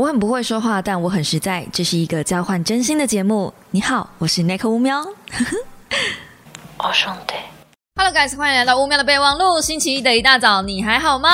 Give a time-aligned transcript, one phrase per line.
[0.00, 1.66] 我很不会说话，但我很实在。
[1.70, 3.52] 这是一个交换真心的节目。
[3.70, 5.04] 你好，我是奈克乌喵。
[6.78, 7.34] 我兄弟
[7.96, 9.60] ，Hello guys，欢迎来到乌喵的备忘录。
[9.60, 11.28] 星期一的一大早，你还好吗？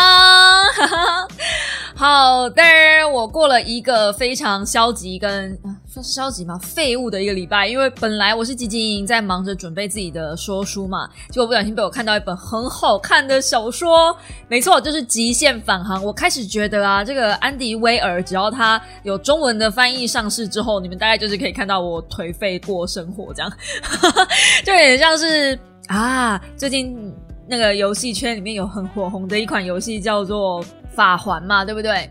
[1.98, 2.62] 好的，
[3.10, 5.58] 我过了一个非常消极跟。
[6.02, 6.58] 消极吗？
[6.62, 14.14] 废物的一个礼拜，因为本来我是吉吉营在忙着准备自己的说书嘛，结果不小心被我看到一本很好看的小说，
[14.46, 15.98] 没错，就是《极限返航》。
[16.04, 23.50] 我开始觉得啊，这个安迪威尔，只要他有中文的翻译上市之后，你们大概就是可以看到我颓废过生活这样，
[24.66, 26.94] 就有点像是啊，最近
[27.48, 32.10] 那个游戏圈里面有很火红的一款游戏叫做《法环》嘛，对不对？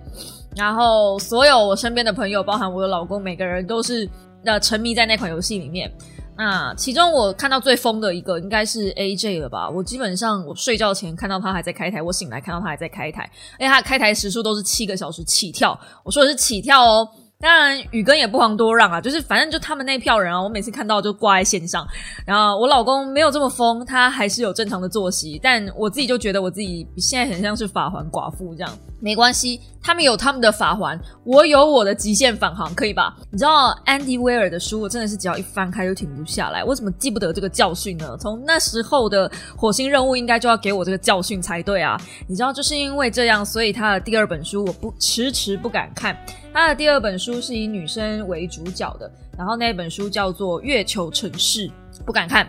[0.56, 4.10] 然后，所有我身边的朋友，包含我的老公，每个人都是
[4.46, 5.92] 呃沉迷在那款游戏里面。
[6.38, 9.70] 那其中我看到最疯的一个，应该是 AJ 了吧？
[9.70, 15.78] 我基本上我睡觉前看到他还在开台，我醒来看到他还在开台，而且他开台时数都是七个小时起跳。
[16.04, 17.10] 我说的是起跳哦。
[17.46, 21.86] 当然，宇根也不遑多让啊，就是反正就他们那票人啊，我每次看到就挂在线上。
[22.26, 28.78] 然后我老公没有这么疯，他还是有正常的作息，但我自己就觉得我自己现在很像是法环寡妇这样。
[29.00, 33.16] 没关系，他们有他们的法环，我有我的极限返航，可以吧？
[33.30, 36.64] 你知道安迪威尔的书，我真的是只要一翻开就停不下来。
[36.64, 38.18] 我怎么记不得这个教训呢？
[38.20, 41.96] 从那时候的火星任务，应该就要给我这个教训才对啊！
[42.28, 46.18] 你知道，就是因为这样，所以他的第二本书我不迟迟不敢看。
[46.56, 51.68] 他的第二本书是以女生为主角的，然后那本书叫做《月球城市》。
[52.06, 52.48] 不敢看，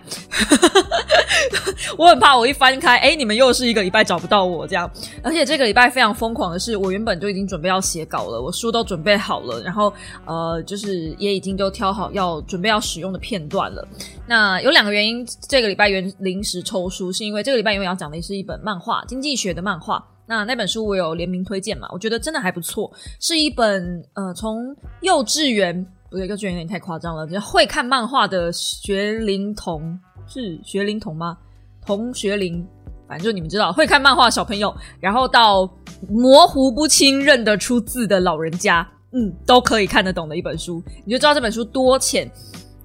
[1.97, 4.91] 我很怕我一翻开，哎，你们又是一个礼拜找不到我这样。
[5.23, 9.93] 而且这个礼拜非常疯狂的是，我原本就已经准备要写稿了，我书都准备好了，然后
[10.25, 13.87] 呃，就是也已经都挑好要准备要使用的片段了。
[14.27, 20.05] 那有两个原因，这个礼拜原临时抽书，是因为这个礼拜因为要讲的是一本漫画，经济学的漫画。
[20.27, 25.87] 那那本书我有联名推荐嘛，我觉得真的还不错，是一本呃从幼稚园。
[26.09, 27.27] 不对，幼稚园有点太夸张了。
[27.27, 31.37] 就会看漫画的学龄童是学龄童吗？
[31.85, 32.65] 同学龄，
[33.09, 35.69] 反正就你们知道，会看漫画小朋友，然后到
[36.09, 40.83] 模糊不清认得出字的老人家，嗯，都可以看得懂的一本书。
[41.05, 42.31] 你就知道这本书多浅。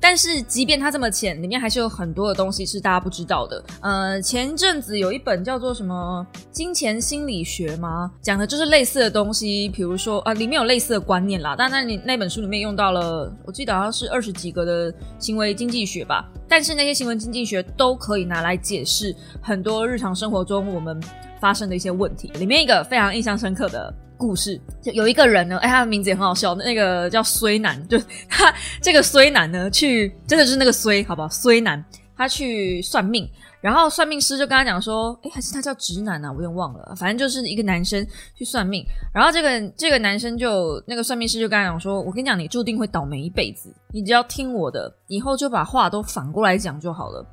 [0.01, 3.63] 但是，即便它这么浅，里面还是有很多的东西是大家不知道的。
[3.81, 8.11] 呃，前阵子有一本叫做什么《金钱心理学》吗？
[8.19, 11.55] 讲的就是类似的东西，比如说啊，里面有类似的观念啦。
[11.55, 16.27] 但那你那本书里面用到了，我记得好像是二十几个的行为经济学吧。
[16.49, 20.99] 但是那些行为经济学都可以拿来解释很多日常生活中我们
[21.39, 22.29] 发生的一些问题。
[22.39, 23.93] 里面一个非常印象深刻的。
[24.21, 27.97] 故事就有一个人呢，哎，他的名字也很好笑，那个叫衰男， 就
[28.29, 31.27] 他这个衰男呢，去真的是那个衰，好不好？
[31.27, 31.83] 衰男
[32.15, 33.27] 他去算命，
[33.61, 38.05] 然后算命师就跟他讲说，哎，还是他叫直男啊，我有点忘了，反正就是一个男生
[38.35, 47.25] 去算命，然后这个这个男生就那个算命师就跟他讲说，我跟你讲，你注定会倒霉一辈子，你只要听我的，以后就把话都反过来讲就好了。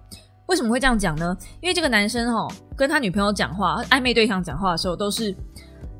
[0.46, 1.36] 为什么会这样讲呢？
[1.60, 5.36] 因为这个男生哈，跟他女朋友讲话，暧昧对象讲话的时候都是。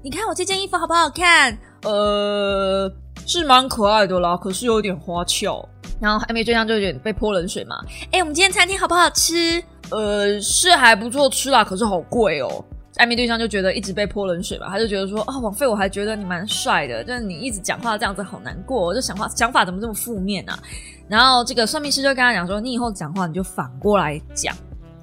[0.08, 1.54] 你看我这件衣服好不好看？
[1.82, 2.90] 呃，
[3.26, 5.62] 是蛮可爱的啦，可是有点花俏。
[6.00, 7.76] 然后暧昧对象就有点被泼冷水嘛。
[8.10, 9.62] 哎，我们今天餐厅好不好吃？
[9.90, 12.64] 呃，是还不错吃啦，可是好贵哦。
[12.96, 20.58] 暧昧对象就觉得一直被泼冷水吧，他就觉得说啊，王菲我还觉得你蛮帅的，但是你一直讲话这样子好难过，我就想话想法怎么这么负面啊？
[21.06, 24.56] 然后这个算命师就跟他讲说，你以后讲话你就反过来讲，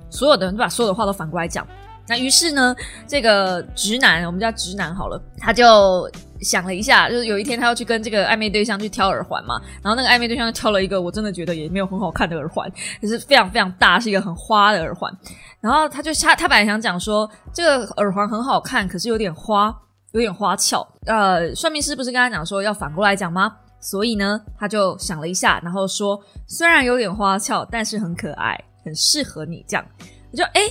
[0.09, 1.63] 所有的人都把所有的话都反过来讲。
[2.07, 2.75] 那于是呢，
[3.07, 6.09] 这个直男，我们叫直男好了，他就
[6.41, 12.71] 想了一下，就是有一天他要去跟这个暧昧对象去挑耳环嘛，然后那个暧昧对象就挑了一个我真的觉得也没有很好看的耳环，
[13.01, 15.11] 就是非常非常大，是一个很花的耳环。
[15.59, 19.75] 然后他就他他本来想讲说这个耳环很好看，可是有点花，
[20.11, 20.87] 有点花俏。
[21.07, 23.51] 呃，算命师不是跟他讲说要反过来讲吗？
[23.79, 29.83] 所以呢，他就想了一下，然后说虽然有点花俏，但是很可爱，很适合你这样。
[30.31, 30.61] 我就哎。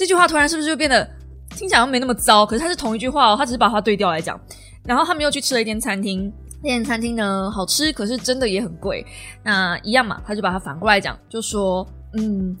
[0.00, 1.06] 这句话突然是不是就变得
[1.54, 2.46] 听起来又没那么糟？
[2.46, 4.40] 可是它是同一句话哦，他只是把话对调来讲。
[4.82, 9.04] 然后他们又去吃了一间餐厅，那间餐厅呢好吃，可是真的也很贵。
[9.42, 12.56] 那一样嘛，他就把它反过来讲，就说嗯，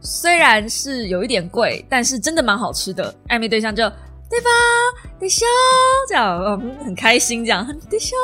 [0.00, 3.12] 虽然是有一点贵，但是真的蛮好吃的。
[3.30, 3.90] 暧昧对象就。
[4.28, 4.50] 对吧？
[5.20, 5.46] 对笑，
[6.08, 8.16] 这样嗯很开心，这样对笑。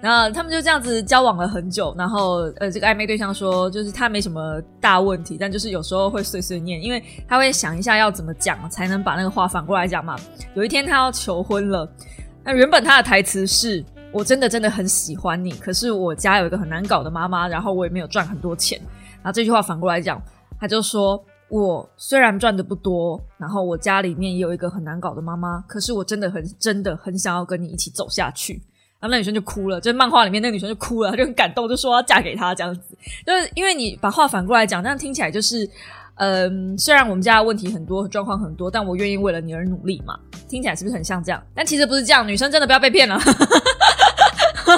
[0.00, 1.94] 然后他们就这样子交往了很久。
[1.96, 10.14] 然后呃，这个暧昧对象说，就是他没什么大问题，但就是有时候会碎碎念，因为他会想一下要怎么讲才能把那个话反过来讲嘛。
[10.54, 11.90] 有一天他要求婚了，
[12.44, 13.82] 那原本他的台词是：
[14.12, 18.78] 我真的真的很喜欢你，可是我家有一个很难搞的妈妈，然后我也没有赚很多钱。
[19.22, 20.22] 然后这句话反过来讲，
[20.60, 21.22] 他就说。
[21.50, 28.62] 我虽然赚的不多，然后我家里面也有一个很难搞的妈妈，可是我真的很真的很想要跟你一起走下去。
[29.00, 32.80] 然后那女生就哭了，就漫画里面那个女生就哭了，就很感动，就说要嫁给他这样子。
[33.26, 35.68] 就是因为你把话反过来讲，这样听起来就是，
[36.16, 40.18] 嗯，虽然我们家的问题很多，状况很多，但我愿意为了你而努力嘛。
[40.48, 41.42] 听起来是不是很像这样？
[41.54, 43.18] 但其实不是这样，女生真的不要被骗了。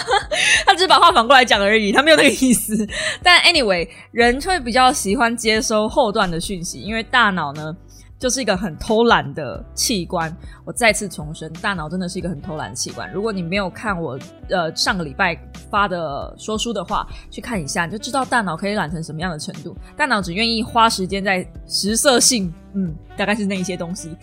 [0.66, 2.86] 他只是把话反过来讲而已，他没有那个意思。
[3.22, 7.76] 但 anyway，人会比较喜欢接收后段的讯息，因为大脑呢
[8.18, 10.34] 就是一个很偷懒的器官。
[10.64, 13.12] 我再次重申，大脑真的是一个很偷懒的器官。
[13.12, 14.18] 如果你没有看我
[14.48, 15.36] 呃上个礼拜
[15.70, 19.76] 发的说书的话，去看一下，你就知道大脑可以懒成什么样的程度。
[19.96, 24.16] 大脑只愿意花时间在实色性，嗯，大概是那一些东西。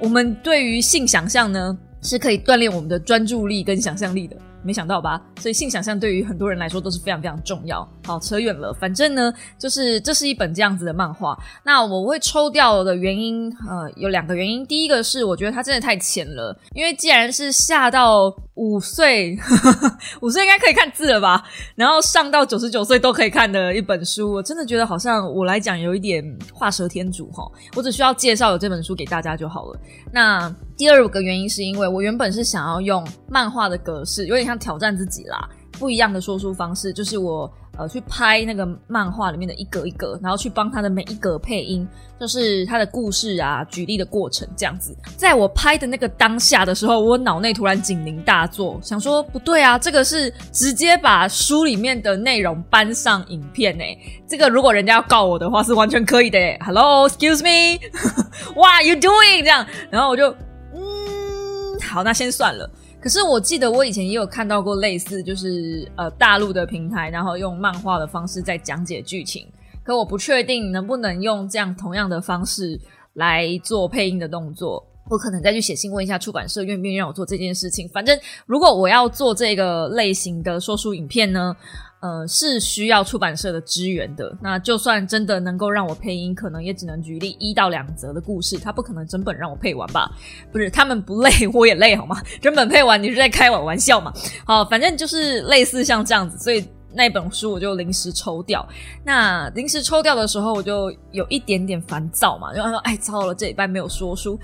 [0.00, 4.36] 我们对于性想象呢，是可以锻炼我们的专注力跟想象力的。
[4.62, 5.20] 没想到吧？
[5.38, 7.88] 所以性想象对于很多人来说都是非常非常重要。
[8.04, 8.72] 好，扯远了。
[8.74, 11.38] 反正呢，就是这是一本这样子的漫画。
[11.64, 14.66] 那我会抽掉的原因，呃，有两个原因。
[14.66, 19.38] 第一个是我觉得它真的太浅了，因为既然是下到五岁，
[20.20, 21.44] 五岁应该可以看字了吧？
[21.76, 27.48] 然后上到九十九岁都可以看的一本书，我真的觉得好像我来讲有一点画蛇添足哈。
[27.76, 29.78] 我只需要介绍有这本书给大家就好了。
[30.12, 35.36] 那第二个原因是因为我原本是想要用漫画的格式，有点像挑战自己啦，
[35.72, 41.84] 不一样的说书方式，就是我呃去拍那个漫画里面的一格一格，然后去帮他的每一格配音，
[42.20, 44.96] 就是他的故事啊、举例的过程这样子。
[45.16, 53.82] 在我拍的那个当下的时候，我脑内突然警铃大作，想说不对啊，这个是直接把书里面的内容搬上影片呢。
[54.28, 56.38] 这个如果人家要告我的话，是完全可以的。
[56.64, 59.42] Hello，excuse me，what are you doing？
[59.42, 60.32] 这样，然后我就。
[60.74, 62.68] 嗯好，那先算了。
[63.00, 69.46] 可是我记得我以前也有看到过类似，就是呃大陆的平台，然后用漫画的方式在讲解剧情。
[69.84, 72.78] 可我不确定能不能用这样同样的方式
[73.14, 74.84] 来做配音的动作。
[75.08, 77.88] 我可能再去写信问一下出版社愿不愿意让我做这件事情。
[77.88, 81.56] 反正如果我要做这个类型的说书影片呢？
[82.00, 84.36] 呃，是需要出版社的支援的。
[84.40, 90.10] 那就算真的能够让我配音，可能也只能举例一到两则的故事，他不可能整本让我配完吧？
[90.52, 92.22] 不是，他们不累， 我也累，好吗？
[92.40, 94.12] 整本配完，你是在开我玩笑嘛？
[94.44, 96.64] 好，反正就是类似像这样子，所以。
[96.94, 98.66] 那本书我就临时抽掉，
[99.04, 104.38] 那临时抽掉的时候，我就有一点点烦躁嘛，就说：“哎，糟了，这礼拜没有说书。”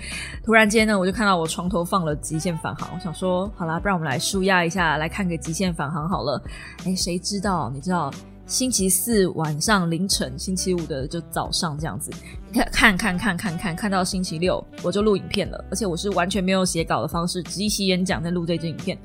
[0.45, 6.41] 突然间呢，我就看到我床头放了《极限返航》，我想说：“好啦，不然我们来舒压一下，来看个《极限返航》好了。”
[6.85, 7.71] 哎，谁知道？
[7.73, 8.13] 你知道，
[8.45, 12.11] 星期四晚上凌晨，星期五的就早上这样子，
[12.53, 18.95] 看看看看看看，看到星期六我就录影片了，而且我是完全没有写稿的方式，即席演讲在录这支影片，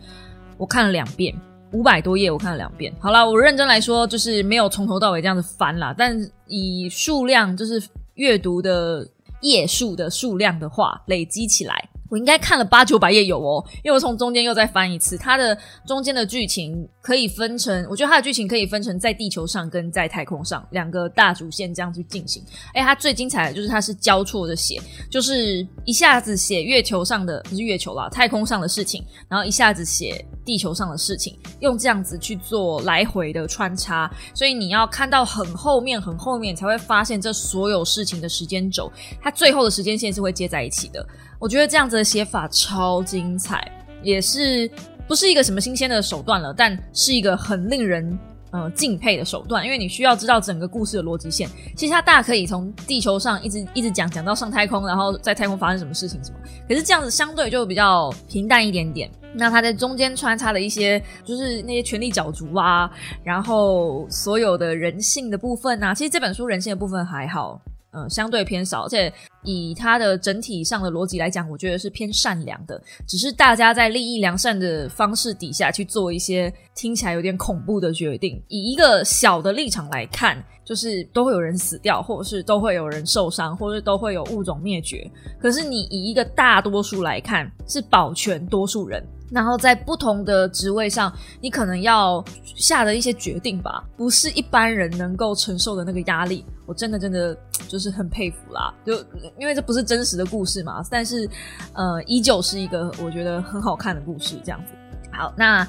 [0.58, 1.34] 我看了两遍。
[1.72, 2.93] 五百多页，我看了两遍。
[3.00, 5.94] 好了，我认真来说，就是没有从头到尾这样子翻啦。
[5.96, 7.82] 但以数量，就是
[8.14, 9.06] 阅读的
[9.43, 11.88] 页数的数量的话，累积起来。
[12.08, 15.56] 我应该看了八九百页有哦，因为我从中间又再翻一次，它的
[15.87, 22.43] 中间的剧情可以分成，我觉得它的剧情可以分成在地球上跟在太空上两个大主线这样去进行。
[22.75, 24.81] 哎，它最精彩的就是它是交错的写，
[25.11, 38.93] 就是一下子写月球上的不是月球啦，太空上的事情，然后一下子写地球上的事情，用这样子去做来回的穿插，所以你要看到很后面很后面才会发现这所有事情的时间轴，
[39.23, 41.05] 它最后的时间线是会接在一起的。
[41.38, 44.70] 我觉得这样子的写法超精彩，也是
[45.11, 48.17] 不是一个什么新鲜的手段了，但是一个很令人
[48.52, 51.49] 呃敬佩的手段，因为你需要知道整个故事的逻辑线。
[51.75, 56.38] 其实它大可以从地球上一直一直讲讲到上太空，然后在太空发生什么事情什么。
[56.69, 59.11] 可是这样子相对就比较平淡一点点。
[59.35, 62.88] 那它在中间穿插的一些，就是那些权力角逐啊，
[63.25, 67.61] 然后所有的人性的部分啊，其实这本书人性的部分还好。
[67.92, 72.80] 嗯，相对偏少，而且以它的整体上的逻辑来讲，我觉得是偏善良的。
[73.06, 78.40] 只是大家在利益良善的方式底下去做一些听起来有点恐怖的决定。
[78.49, 85.11] 以一个小的立场来看，就是都会有人死掉，或者是都会有人受伤，或者都会有物种灭绝。
[85.40, 89.04] 可是你以一个大多数来看，是保全多数人。
[89.30, 96.44] 然后在不同的职位上，你可能要下的一些决定吧，不是一般人能够承受的那个压力。
[96.66, 97.37] 我真的真的
[97.68, 98.94] 就是很佩服啦，就
[99.38, 101.28] 因为这不是真实的故事嘛，但是
[101.75, 104.37] 呃，依旧是一个我觉得很好看的故事。
[104.44, 104.72] 这样子，
[105.12, 105.66] 好，那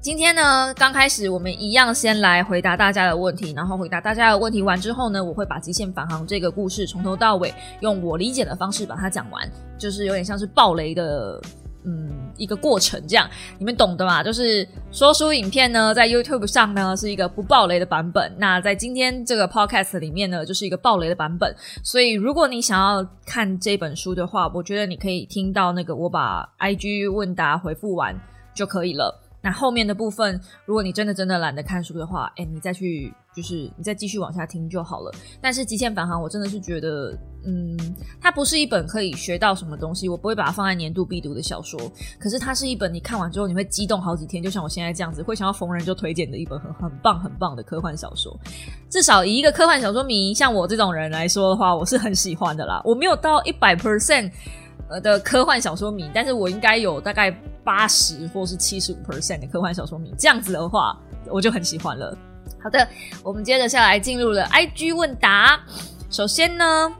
[0.00, 11.40] 今天呢，刚开始我们一样先来回答大家的问题，然后回答大家的问题完之后呢，我会把《极限返航》这个故事从头到尾用我理解的方式把它讲完，就是有点像是暴雷的。
[11.84, 14.22] 嗯，一个过程这样，你们懂的嘛？
[14.22, 21.54] 就是说书影片呢，在 YouTube 上呢是一个不爆雷的版本，那在今天这个 Podcast 里面呢，就是一个爆雷的版本。
[21.82, 28.18] 所以，如果你想要看这本书的话，我觉得你可以听到那个我把 IG 问答回复完
[28.54, 29.20] 就可以了。
[29.44, 35.12] 那后面的部分，如果你真的真的懒得看书的话，哎，你再去就是你再继续往下听就好了。
[35.38, 37.10] 但是《极限返航》我真的是觉得，
[37.44, 37.76] 嗯，
[38.22, 41.78] 它不是一本可以学到什么东西，我不会把它放在年度必读的小说。
[42.18, 48.34] 可是它是一本你看完之后你会激动好几天，就像我现在这样子，会想要逢人就推荐的一本很很棒很棒的科幻小说。
[48.88, 52.80] 至少以一个科幻小说迷像我这种人来说的话，我是很喜欢的啦。
[52.82, 54.32] 我没有到一百 percent。
[54.88, 57.30] 呃的科幻小说迷，但是我应该有大概
[57.62, 60.98] 八十或是七十五 percent 的科幻小说迷，这样子的话
[61.28, 62.16] 我就很喜欢了。
[62.62, 62.86] 好的，
[63.22, 65.60] 我们接着下来进入了 IG 问答。
[66.10, 66.92] 首先呢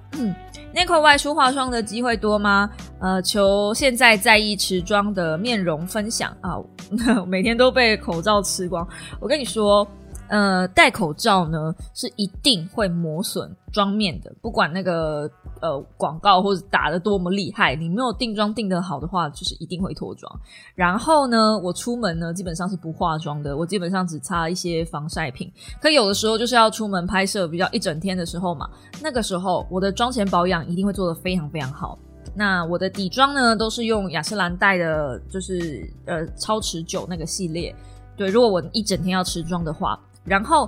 [0.75, 2.71] ，Nico 外出化妆的机会多吗？
[3.01, 6.57] 呃，求现在在意持妆的面容分享啊，
[7.27, 8.87] 每天都被口罩吃光。
[9.21, 9.87] 我跟你说。
[10.29, 15.31] 呃，戴口罩呢是一定会磨损妆面的，不管那个
[15.65, 20.41] 呃广告或者打的多么厉害，你没有定妆定得好的话，就是一定会脱妆。
[20.75, 25.51] 然后呢，我出门呢基本上是不化妆的，我基本上只擦一些防晒品。
[25.81, 28.69] 可有的时候就是要出门拍摄比较一整天的时候嘛，
[29.01, 31.99] 那个时候我的妆前保养一定会做得非常非常好。
[32.35, 37.75] 那我的底妆呢都是用雅诗兰黛的，就是呃超持久那个系列。
[38.17, 39.99] 对，如果我一整天要持妆的话。
[40.27, 40.67] 然后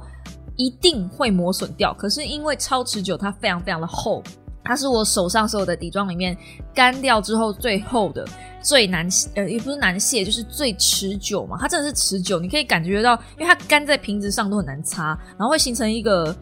[0.57, 4.23] 一定会磨损掉，可是因为超持久，它非常非常的厚，
[4.67, 6.37] 它是我手上所有的底妆里面
[6.75, 8.27] 干掉之后最厚的、
[8.63, 11.57] 最难呃也不是难卸，就是最持久嘛。
[11.61, 16.35] 它真的是持久，你可以感觉到，因为它干在瓶子上都很难擦，然后会形成一个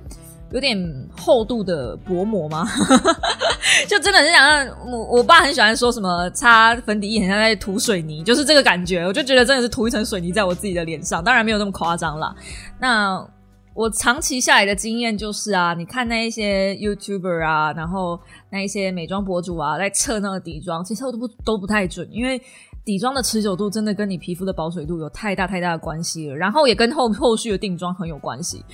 [0.51, 0.77] 有点
[1.17, 2.67] 厚度的薄膜嘛？
[3.89, 9.05] 就真的是想让，我我爸很喜欢说什么擦粉底液很像在涂水泥，就是这个感觉。
[9.05, 12.35] 我就觉得真的是涂一层水泥在我自己的脸上，当然没有那么夸张啦。
[12.79, 13.27] 那
[13.75, 18.19] 我长期下来的经验就是啊，你看那一些 YouTuber 啊，然后
[18.51, 22.41] 那一些美妆博主啊，在测那个底妆，其实都不都不太准，因为
[22.85, 28.65] 底妆的持久度真的跟你皮肤的保水度有太大太大的关系了，然后也跟后后续的定妆很有关系。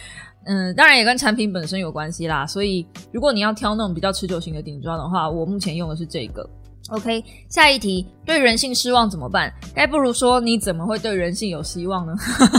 [0.44, 2.46] 嗯，当然也跟产品本身有关系啦。
[2.46, 6.46] 所以如果你要挑那种比较持久型的顶妆的话，我目前用的是这个。
[6.90, 9.52] OK，下一题，对人性失望怎么办？
[9.74, 12.12] 该不如说你怎么会对人性有希望呢？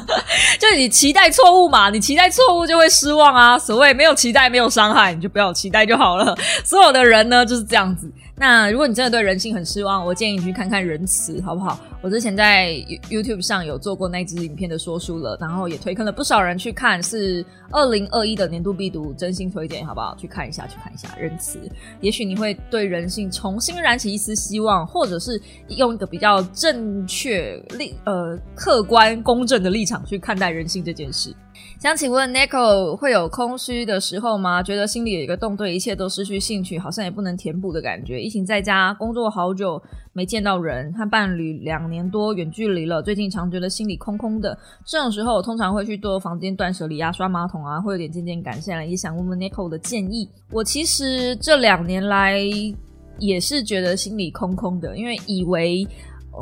[0.57, 3.59] 就你期待错误嘛，你期待错误就会失望啊。
[3.59, 6.35] 所谓没有期待没有伤害，你就不要期待就好了。
[6.63, 8.09] 所有的人呢就是这样子。
[8.41, 11.79] 那如果你真的对人性很失望，我建议你去看看《仁慈》，好不好？
[12.01, 12.71] 我之前在
[13.07, 20.15] YouTube 上有做过那支影片的说书了，然后也推坑了不少人去看，是二零二一的年度必读，真心推荐，好不好？
[20.15, 21.59] 去看一下，去看一下《仁慈》，
[21.99, 31.31] 也许你会对人性重新燃起一丝希望，或者是用一个比较正确、立呃客观、公正的立场去看待人性这件事。
[31.81, 34.61] 想请问 Nico 会有空虚的时候吗？
[34.61, 38.21] 觉得心里有一个洞，对一切都失去兴趣，好像也不能填补的感觉。
[38.21, 39.81] 疫情在家工作好久
[40.13, 44.55] 没见到人，和伴侣两年多远距离了，最近常觉得心里空空的。
[44.85, 48.85] 这种时候，我通常会去做房间断舍离啊，刷马桶啊，会有点渐渐感谢了。
[48.85, 50.29] 也想问问 Nico 的建议。
[50.51, 52.37] 我其实这两年来
[53.17, 55.87] 也是觉得心里空空的，因为以为。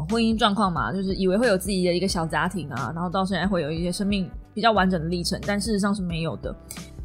[0.07, 4.29] 婚姻状况嘛，就是以为会有自己的一个小家庭啊，然后到现在会有一些生命
[4.59, 6.53] 比较完整的历程，但事实上是没有的。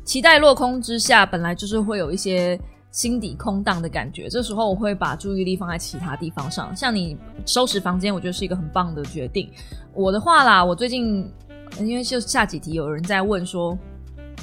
[0.04, 2.58] 期待落空之下，本来就是会有一些
[2.90, 4.28] 心底空荡的感觉。
[4.28, 9.48] 这时候我会把注意力放在其他地方上，像你收拾房间，我觉得是一个很棒的决定。
[9.92, 11.32] 我的话啦，我最近
[11.78, 13.78] 因为就下几题有人在问说，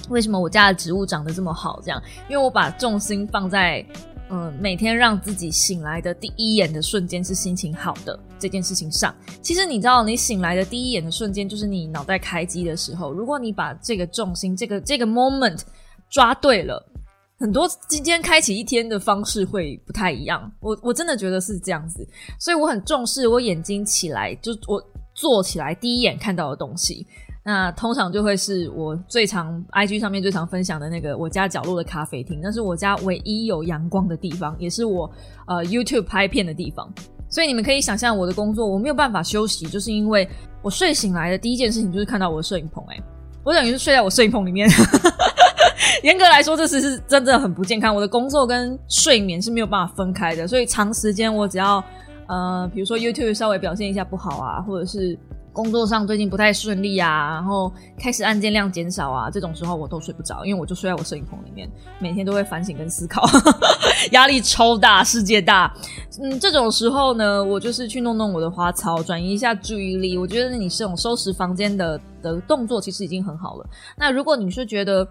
[0.08, 1.82] 为什么我家的植物长得这么好？
[1.84, 3.86] 这样，因为我把重心放在。
[4.34, 13.12] 嗯，每天让自己醒来的第一眼的瞬间是心情好的这件事情上，其实你知道，你醒来的第一眼的瞬间就是你脑袋开机的时候。
[13.12, 15.62] 如果你把这个重心、这个这个 moment
[16.10, 16.82] 抓对了，
[17.40, 20.50] 很多今天开启一天的方式会不太一样。
[20.62, 22.08] 我我真的觉得是这样子，
[22.40, 24.82] 所以我很重视我眼睛起来就我
[25.14, 27.06] 坐起来第一眼看到的东西。
[27.44, 35.12] 那通常就会是我最常 IG 上面最常分享的那个我家角落的咖啡厅，那是我家唯一有阳光的地方，也是我
[35.48, 36.88] 呃 YouTube 拍片的地方。
[37.30, 40.30] 所以你们可以想象我的工作，我没有办法休息，就是因为
[40.62, 42.84] 我睡醒来的第一件事情就是看到我的摄影棚。
[42.90, 43.02] 哎，
[43.44, 44.70] 我等于是睡在我摄影棚里面。
[46.04, 47.96] 严格来说，这是是真的很不健康。
[47.96, 51.84] 我的工作跟睡眠是没有办法分开的，所以长时间我只要
[52.28, 55.18] 呃，比如说 YouTube 稍微表现一下不好啊，或者是。
[55.54, 63.24] 工作上最近不太顺利啊，然后开始案件量减少啊，这种时候我都睡不着，因为我就睡在我摄影棚里面，每天都会反省跟思考，
[64.12, 65.74] 压力超大，世界大。
[66.22, 70.18] 嗯，这种时候呢，我就是去弄弄我的花草，转移一下注意力。
[70.18, 73.66] 我觉得你这种收拾房间的的动作其实已经很好了。
[73.98, 75.08] 那如果你是觉得，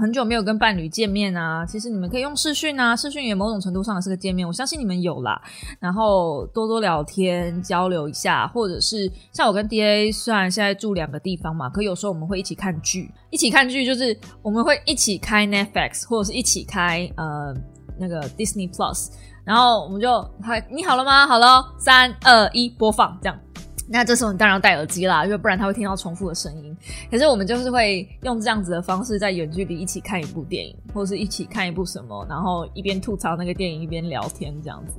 [0.00, 5.40] 很久没有跟伴侣见面啊，其实你们可以用视讯啊，视讯也某种程度上是个见面，我相信你们有啦。
[5.78, 17.54] 然后多多聊天交流一下，或者是像我跟 D A，虽然现在住两个地方嘛，可有时候我们会一起看剧，一起看剧就是我们会一起开 Netflix，或者是一起开呃
[17.98, 19.10] 那个 Disney Plus，
[19.44, 21.26] 然后我们就嗨，你好了吗？
[21.26, 23.38] 好了，三二一，播放这样。
[23.86, 26.76] 那这时候你当然要戴耳机啦，因为不然他会听到重复的声音。
[27.10, 34.94] 可是我们就是会用这样子的方式，在远距离一起看一部电影，或者是一起看一部什么，然后一边吐槽那个电影，一边聊天这样子。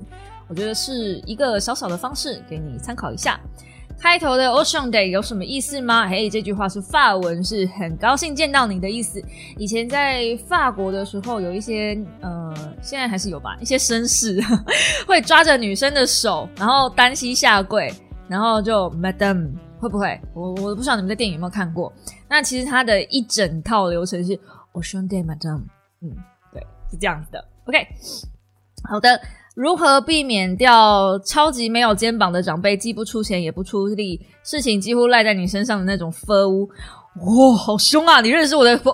[0.48, 3.40] 我觉得是一个小小的方式，给你参考一下。
[3.98, 6.08] 开头的 Ocean Day 有什么意思吗？
[6.08, 9.24] 嘿，这句话是法文，是很高兴见到你的意思。
[9.58, 14.40] 以前在法国的时候，有一些呃，现在还是有吧，一些绅士
[15.08, 17.92] 会抓着女生的手，然后单膝下跪。
[18.28, 20.20] 然后就 Madam 会不会？
[20.34, 21.94] 我我不知道你们在电影有没有看过。
[22.28, 24.40] 那其实它的一整套流程是
[24.72, 25.62] 我兄弟 Madam，
[26.02, 26.12] 嗯，
[26.52, 27.46] 对，是这样子的。
[27.66, 27.86] OK，
[28.84, 29.22] 好的，
[29.56, 36.68] 如何避免掉超级没有肩膀的长辈，既不出钱也不出力，事情几乎赖在你身上的那种 f
[37.18, 38.22] 哇，好凶啊！
[38.22, 38.92] 你认识我的 f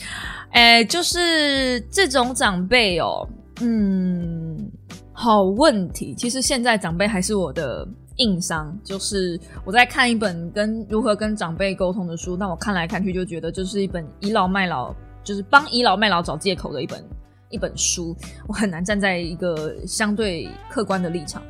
[0.52, 3.26] 哎，就是这种长辈哦。
[3.60, 4.70] 嗯，
[5.12, 6.14] 好问题。
[6.14, 7.88] 其实现在长辈还是我的。
[8.16, 17.04] 硬伤就是我在看一本跟如何跟长辈沟通的书，但我看来看去就觉得就是一本倚老卖老，就是帮倚老卖老找借口的一本
[17.50, 18.16] 一本书。
[18.46, 21.42] 我很难站在一个相对客观的立场。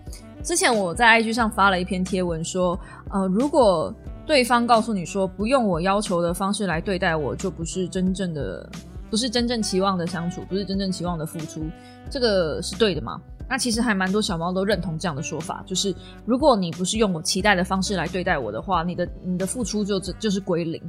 [0.42, 2.78] 之前我在 IG 上发了一篇贴文说，
[3.10, 3.92] 呃，如果
[4.24, 8.68] 对方告诉你说不用我要求的方式来对待我，就不是真正的，
[9.10, 11.64] 不是真正期望的相处，不是真正期望的付出，
[12.10, 13.20] 这个是对的吗？
[13.48, 20.82] 那其实还蛮多小猫都认同这样的说法，就是如果你不是用我期待的方式来对待我的话，你的你的付出就就是归零。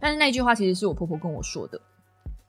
[0.00, 1.80] 但是那句话其实是我婆婆跟我说的，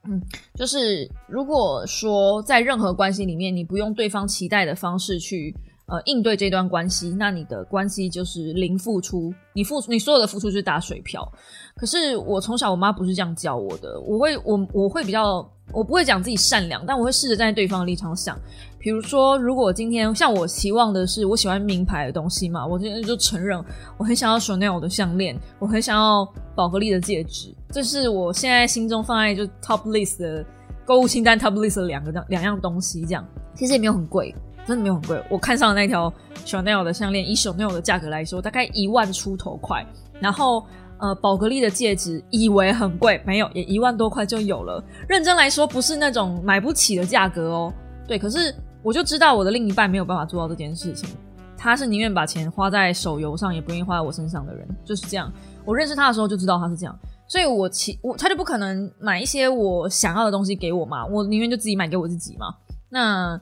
[0.04, 0.22] 嗯，
[0.56, 5.54] 就是如果说在任何关系里面，你不用对方期待的方式去
[5.92, 11.32] 呃应对这段关系，那你的关系就是零付出，你付你所有的付出就是打水漂。
[11.76, 15.48] 可是我从小我妈不是这样教我的，我会我我会比较。
[15.74, 18.38] 我不会讲自己善良，但我会试着站在对方的立场想。
[18.78, 23.64] 比如说，如果今天像我期望的是，我喜欢名牌的东西嘛，我今天就承认
[23.98, 30.46] 我很想要 Chanel 的项链，我很想要宝格丽的戒指，这是我现在心中放在就 top list 的
[30.84, 33.06] 购物清单 top list 的两个两样东西。
[33.06, 33.26] 这样
[33.56, 35.24] 其实也没有很贵，真的没有很贵。
[35.30, 36.12] 我看上的那条
[36.46, 39.86] Chanel 的项链，以 Chanel 的价格来说，大概一万出头块，
[40.20, 40.66] 然后。
[41.04, 44.84] 呃，宝格丽的戒指以为很贵，没有，也一万多块就有了。
[45.10, 47.74] 认真来说，不是那种买不起的价格哦。
[48.08, 51.10] 对，可是我就知道我的另一半没有办法做到这件事情。
[51.58, 55.34] 他是宁愿把钱花在手游上，也不愿意花在我身上的人，就是这样。
[55.66, 56.96] 我认识他的时候就知道他是这样，
[57.28, 61.04] 所以我其我他就不可能买一些我想要的东西给我嘛。
[61.08, 62.54] 我宁愿就自己买给我自己嘛。
[62.90, 63.42] 那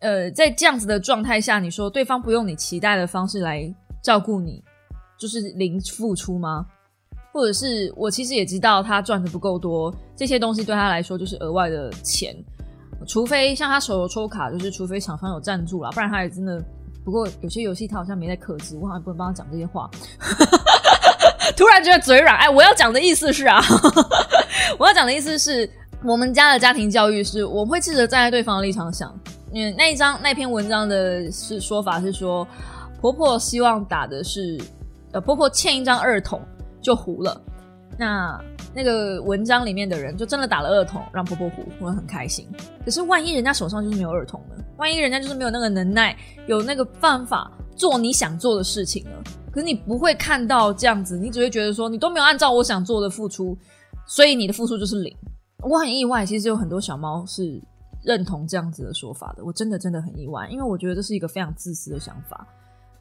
[0.00, 4.62] 呃，在这样子的状态下，你说对方不用你期待的方式来照顾你，
[5.18, 6.66] 就是零付出吗？
[7.32, 12.34] 或者是我其实也知道他赚的不够多，这些东西对他来说就是额外的钱，
[13.06, 16.62] 除非像他手游抽卡，就是除非厂商有赞助啦，不然他也真的。
[17.04, 19.88] 不过有些游戏他好像没在克制，我好像不能帮他讲这些话。
[21.56, 23.62] 突然觉得嘴软，哎，我要讲的意思是啊，
[24.78, 25.68] 我要讲的意思是
[26.04, 29.18] 我们家的家庭教育是，我会试着站在对方的立场想。
[29.52, 32.46] 嗯，那一张那篇文章的是说法是说，
[33.00, 34.58] 婆婆希望打的是，
[35.12, 36.40] 呃，婆婆欠一张二筒。
[36.80, 37.38] 就糊了，
[37.98, 38.40] 那
[38.72, 42.48] 那个文章里面的人就真的打了二筒，让婆婆糊，我很开心。
[42.84, 44.54] 可是万一人家手上就是没有二筒呢？
[44.76, 49.10] 万一人家就是没有那个能耐，有那个办法做你想做的事情呢？
[49.50, 53.58] 可是你不会看到这样子，你只会觉得说你都没有按照我想做的付出，
[54.06, 55.14] 所以你的付出就是零。
[55.64, 57.60] 我很意外，其实有很多小猫是
[58.02, 62.46] 认同这样子的说法的，我真的真的很意外，因为我觉得这是一个非常自私的想法。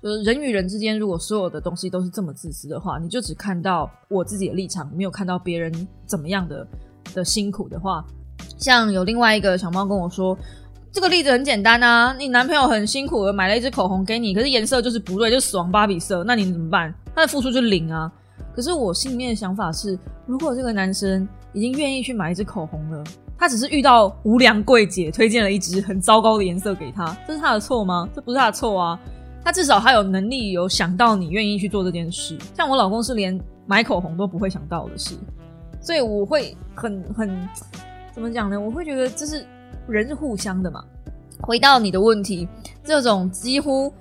[0.02, 6.68] 就是人与人之间，如果所有的东西都是这么自私的话，你就只看到我自己的立场，没有看到别人怎么样的
[7.16, 8.06] 的辛苦的话，
[8.58, 10.38] 像有另外一个小猫跟我说，
[10.92, 16.94] 这个例子很简单啊，你男朋友很辛苦的买了一支口红给你，可是颜色就是不对，就死亡芭比色，那你怎么办？
[17.16, 18.12] 他的付出就零啊。
[18.56, 23.04] 可是我心里面的想法是，如果这个男生已经愿意去买一支口红了，
[23.38, 28.10] 他只是遇到无良柜姐推荐了一支很糟糕的颜色给他，这是他的错吗？
[28.14, 29.00] 这不是他的错啊。
[29.44, 35.16] 他至少他有能力有想到你愿意去做这件事，像我老公是连买口红都不会想到的事，
[35.80, 37.50] 所以我会很很
[38.12, 38.60] 怎么讲呢？
[38.60, 39.46] 我会觉得这是
[39.88, 40.84] 人是互相的嘛。
[41.40, 42.46] 回到你的问题，
[42.84, 43.94] 这种几乎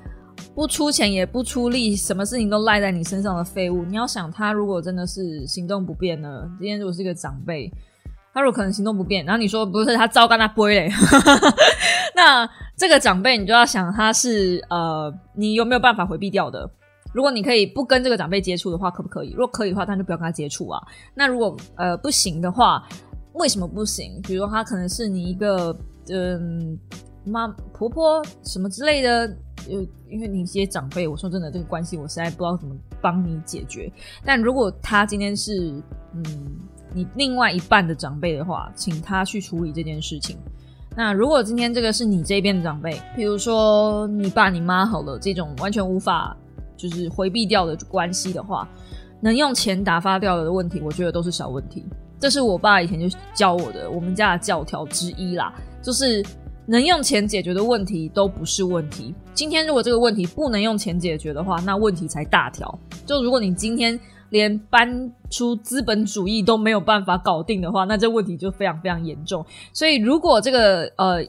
[0.55, 6.51] 不出钱也不出力，什么事情都赖在你身上的废物，你要想他如果真的是行动不便呢？
[6.59, 7.71] 今天如果是一个长辈，
[8.37, 10.91] 他如果可能行动不便，然后你说不是他糟干他不会嘞，
[12.15, 12.47] 那
[12.77, 16.71] 这个长辈你就要想他是呃，你有没有办法回避掉的？
[17.15, 19.31] 如果你可以不跟这个长辈接触的话，可不可以？
[19.31, 20.79] 如果可以的话，那就不要跟他接触啊。
[21.15, 22.87] 那如果呃不行的话，
[23.33, 24.21] 为什么不行？
[24.25, 25.75] 比如说他可能是你一个
[26.11, 26.79] 嗯
[27.25, 29.35] 妈婆婆什么之类的。
[29.67, 33.91] 就因为你一些长辈，我说真的，这个关系我实在不知道怎么帮你解决。
[34.25, 35.83] 但如果他今天是
[36.15, 36.25] 嗯
[36.97, 40.39] 你另外一半的长辈的话，请他去处理这件事情。
[40.97, 46.35] 那如果今天这个是你这边的长辈，比如说你爸你妈好了，这种完全无法
[46.75, 48.67] 就是回避掉的关系的话，
[49.21, 51.85] 能用钱打发掉的问题，我觉得都是小问题。
[52.19, 56.25] 这是我爸以前就教我的，我们家的教条之一啦，就是。
[56.69, 59.15] 能用钱解决的问题都不是问题。
[59.33, 62.77] 今天如果这个问题不能用钱解决的话，那问题才大条。
[63.07, 63.97] 就如果你今天
[64.31, 69.45] 连搬出资本主义都没有办法搞定的话，那这问题就非常非常严重。
[69.73, 71.25] 所以，如果这个呃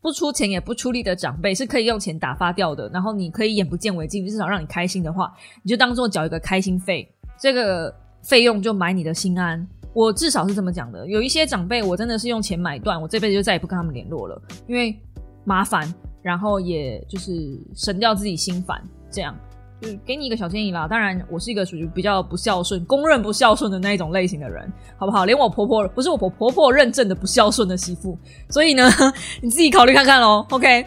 [0.00, 9.66] 不出钱也不出力的长辈是可以用钱打发掉的，然后你可以眼不见为净，至少让你开心的话，你就当做缴一个开心费，这个费用就买你的心安。
[9.92, 14.94] 我至少是这么讲的，有一些长辈，我真的是用钱买断，我这辈子就再也不跟他们联络了，因为
[15.42, 19.34] 麻烦，然后也就是省掉自己心烦，这样
[19.80, 20.88] 就给你一个小建议啦。
[20.88, 25.24] 当然，我是一个属于比较不孝顺、公认不孝顺的那一种类型的人，好不好？
[25.24, 28.90] 连我婆婆不是我婆婆婆认证的不孝顺的媳妇，所以呢，
[29.42, 30.46] 你自己考虑看看喽。
[30.50, 30.86] OK，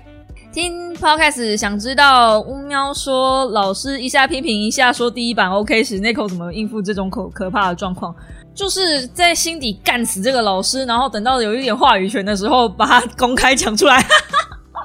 [0.51, 8.15] 听 Podcast 想知道乌喵说老师一下批评一下说第一版 OK 时，那口怎么应付这种可可怕的状况？
[8.55, 14.03] 就是在心底干死这个老师，然后等到有一点话语权的时候，把他公开讲出来。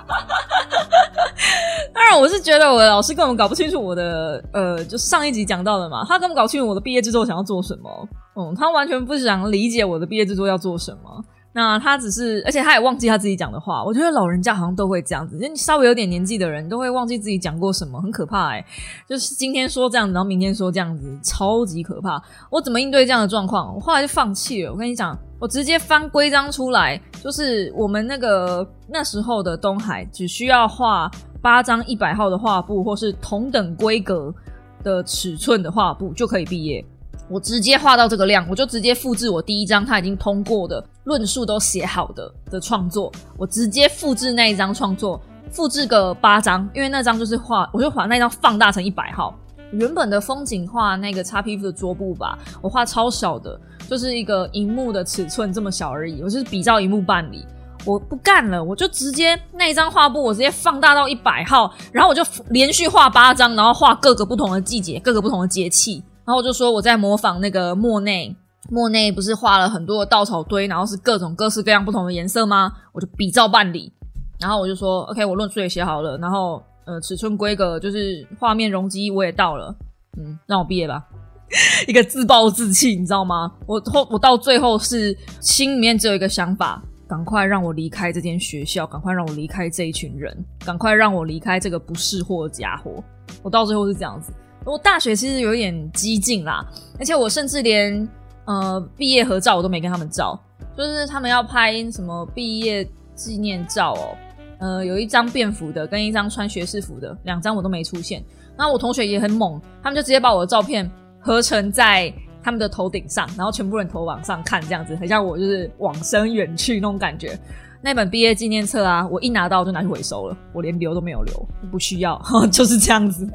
[1.93, 8.09] 当然，我是觉得我的老师根本搞不清楚我的，呃，就上一集讲到的嘛，他根本搞不清楚我的毕业制作想要做什么。
[8.37, 11.25] 嗯，他完全不想理解我的毕业制作要做什么。
[11.57, 13.85] 那他只是，而且他也忘记他自己讲的话。
[13.85, 18.67] 我觉得老人家好像都会这样子，就你稍微有点年纪的人都会忘记自己讲过什么，很可怕哎。
[19.09, 22.21] 就是今天说这样子，然后明天说这样子，超级可怕。
[22.51, 23.73] 我怎么应对这样的状况？
[23.73, 24.73] 我后来就放弃了。
[24.73, 31.11] 我跟你讲，我直接翻规章出来，就是我们那个那时候的东海只需要画
[31.43, 34.35] 八张一百号的画布，或是同等规格
[34.83, 36.83] 的尺寸的画布就可以毕业。
[37.29, 49.39] 我直接画到这个量，我就直接复制我第一张他已经通过的论述都写好的的创作，我直接复制那一张创作，复制个八张，因为那张就是画，我就把那张放大成一百号。
[49.73, 57.45] 原本的风景画那个擦皮肤的桌布吧，我画超小的，就是一个荧幕的尺寸这么小而已，我就是比照荧幕办理。
[57.87, 66.03] 我不干了，我就直接那一张画布，我直接放大到一百号，然后我就连续画八张，然后画各个不同的季节，各个不同的节气。
[66.25, 68.35] 然后我就说我在模仿那个莫内，
[68.71, 72.73] 莫内不是画了很多的稻草堆，然后是各种各式各样不同的颜色吗？
[72.93, 73.93] 我就比照办理。
[74.41, 79.75] 然后我就说，OK，我论述也写好了，然后呃，尺寸规格就是画面容积我也到了，
[80.19, 81.05] 嗯，让我毕业吧。
[81.87, 83.53] 一个自暴自弃，你知道吗？
[83.67, 93.03] 我后我到最后是心里面只有一个想法，赶快让我离开这间学校，赶快让我离开这一群人，赶快让我离开这个不识货的家伙。
[93.43, 94.33] 我到最后是这样子。
[94.65, 96.67] 我大学其实有点激进啦，
[96.99, 98.09] 而且我甚至连
[98.47, 100.39] 呃毕业合照我都没跟他们照，
[100.77, 104.17] 就是他们要拍什么毕业纪念照哦，
[104.65, 108.25] 呃有一张便服的跟一张穿学士服的，两张我都没出现。
[108.57, 112.11] 那我同学也很猛，他们就直接把我的照片合成在
[112.43, 117.39] 他们的头顶上，然后全部人头往上看，这样子很像我就是往生远去那种感觉。
[117.83, 122.19] 那本毕业纪念册啊，我一拿到就拿去回收了，我连留都没有留，不需要，
[122.51, 123.29] 就是这样子。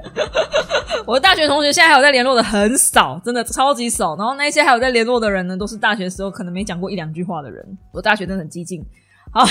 [1.06, 4.16] 我的大学同学现在还有在联络的很少，真的超级少。
[4.16, 7.64] 然后那些还有在联络的人呢，都是大学时候可能没讲过一两句话的人。
[7.94, 8.84] 我大学真的很激进。
[9.32, 9.46] 好，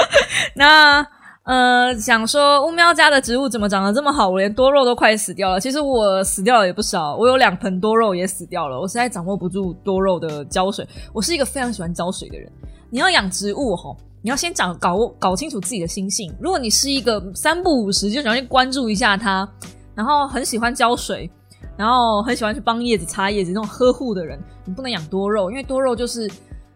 [0.56, 1.06] 那
[1.48, 4.28] 呃，想说乌喵家的植物怎么长得这么好？
[4.28, 5.58] 我连多肉都快死掉了。
[5.58, 8.78] 其实我死掉了也不少，我有两盆多肉也死掉了。
[8.78, 10.86] 我实在掌握不住多肉的浇水。
[11.10, 12.52] 我是一个非常喜欢浇水的人。
[12.90, 16.30] 你要养植物吼，你要先找搞搞清楚自己的心性。
[16.38, 19.48] 如果你是一个三不五时就想去关注一下它。
[19.94, 21.28] 然后很喜欢浇水，
[21.76, 26.30] 然后很喜欢去帮叶子擦叶子那种呵护的人，你不能养多肉，因为多肉就是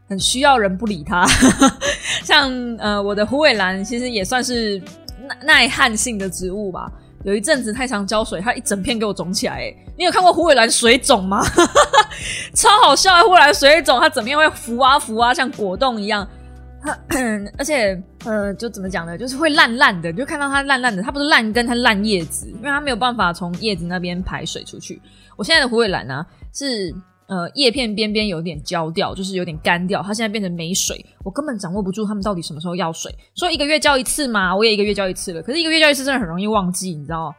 [0.08, 1.26] 很需要人不理它。
[2.24, 4.78] 像呃我的虎尾兰其实也算是
[5.28, 6.90] 耐耐旱性的植物吧。
[7.24, 9.72] 有一阵子太常浇水，它一整片给我肿起来。
[9.96, 11.40] 你有看过虎尾兰水肿吗？
[12.52, 13.22] 超好笑！
[13.22, 16.26] 虎尾兰水肿，它整片会浮啊浮啊，像果冻一样。
[16.82, 16.98] 它
[17.56, 19.16] 而且呃，就怎么讲呢？
[19.16, 21.00] 就是会烂烂的，你就看到它烂烂的。
[21.00, 25.00] 它不是烂根，它烂叶子，因为它没有办法从叶子那边排水出去。
[25.36, 26.92] 我现在的虎尾兰呢，是
[27.26, 33.14] 呃叶片边边有点焦掉，就是有点干掉，它现在变成没水，我根本掌握不住它们到底什么时候要水。
[33.35, 37.35] 说一个月浇一次嘛，我也一个月浇一次了，可是一个月浇一次真的很容易忘记，你知道。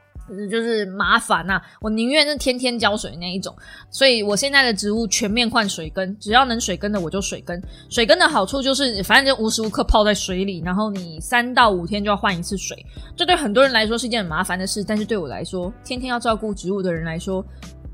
[0.49, 3.53] 就是麻烦呐，我宁愿是天天浇水那一种，
[3.91, 7.61] 所以我现在的植物全面换水根，只要能水根的我就水根。
[7.89, 12.83] 水根的好处就是，反正就无时无刻泡在水里，然后你三到五天就要换一次水，
[13.17, 17.45] 这对很多人来说是一件很麻烦的事，但是对我来说，天天要照顾植物的人来说。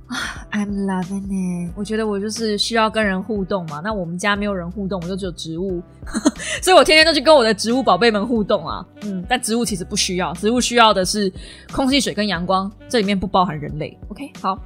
[0.08, 1.73] 啊，I'm loving it。
[1.75, 3.81] 我觉得我就是需要跟人互动嘛。
[3.83, 5.81] 那我们家没有人互动，我就只有植物，
[6.62, 8.85] 所以我天天都去跟我的植物宝贝们互动啊。
[9.03, 11.31] 嗯，但植物其实不需要，植物需要的是
[11.71, 13.97] 空气、水跟阳光，这里面不包含人类。
[14.09, 14.57] OK，好。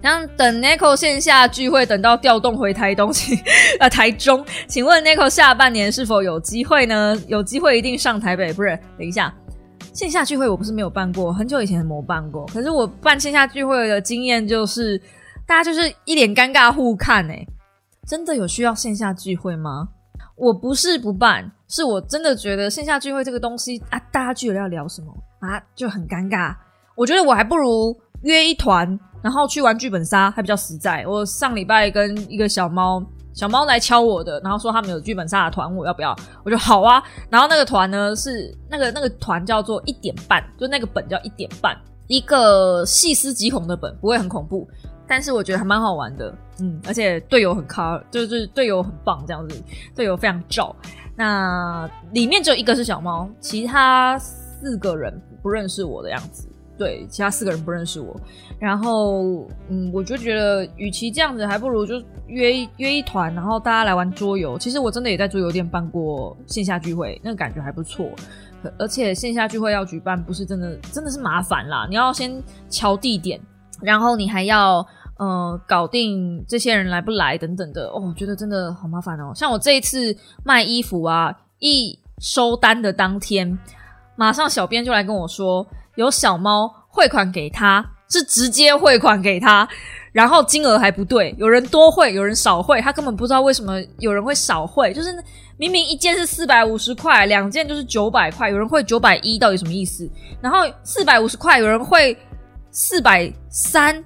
[0.00, 3.36] 然后等 Nico 线下聚会，等到调动回台东， 请
[3.80, 7.20] 呃台中，请问 Nico 下半年是否有机会呢？
[7.26, 8.78] 有机会一定上台北，不是？
[8.96, 9.34] 等一下。
[9.92, 12.46] 线下聚会我不是没有办过，很久以前没有办过。
[12.46, 15.00] 可是我办线下聚会的经验就是，
[15.48, 17.42] 大家就是一脸尴尬互看，哎，
[18.06, 19.88] 真的有需要线下聚会吗？
[20.36, 26.54] 我不是不办，是我真的觉得线下聚会这个东西啊，大家聚了要聊什么啊，就很尴尬。
[26.94, 28.86] 我觉得我还不如约一团，
[29.22, 31.02] 然后去玩剧本杀还比较实在。
[31.06, 33.02] 我上礼拜跟一个小猫。
[33.34, 36.14] 小猫来敲我的，然后说他们有剧本杀的团，我要不要？
[36.44, 37.00] 我就好啊。
[37.30, 41.76] 然后那个团呢是那个那个团叫做一点半，就那个本叫一点半，
[42.08, 44.68] 一个细思极恐的本，不会很恐怖，
[45.08, 46.32] 但是我觉得还蛮好玩的。
[46.60, 49.60] 嗯，而且队友很卡，就是队友很棒，这样子，
[49.96, 50.74] 队友非常照。
[51.16, 56.46] 那里面只有一个是小猫，其他四个人不认识我的样子。
[56.76, 58.14] 对，其他四个人不认识我，
[58.60, 64.56] 然后嗯，我就觉得，与其这样子，还不如就约一约一团，然后大家来玩桌游。
[64.56, 68.08] 其实我真的也在桌游店办过线下聚会，那个感觉还不错。
[68.78, 73.40] 而且线下聚会要举办，不是真的真的是麻烦啦，你要先敲地点，
[73.80, 74.86] 然后你还要
[75.18, 77.88] 呃搞定这些人来不来等等的。
[77.90, 79.32] 哦，我觉得真的好麻烦哦。
[79.34, 83.58] 像我这一次卖衣服啊，一收单的当天，
[84.16, 85.66] 马上小编就来跟我说。
[85.96, 89.68] 有小猫汇款给他，是直接汇款给他，
[90.12, 95.12] 然后金额还不对，有人多汇，有人少汇，他根本不知道为什么有人会少汇，就是
[95.56, 100.08] 明明一件是四百五十块，两件就是九百块，有人汇九百一，到底什么意思？
[100.40, 102.16] 然后四百五十块，有人汇
[102.70, 104.00] 四百三，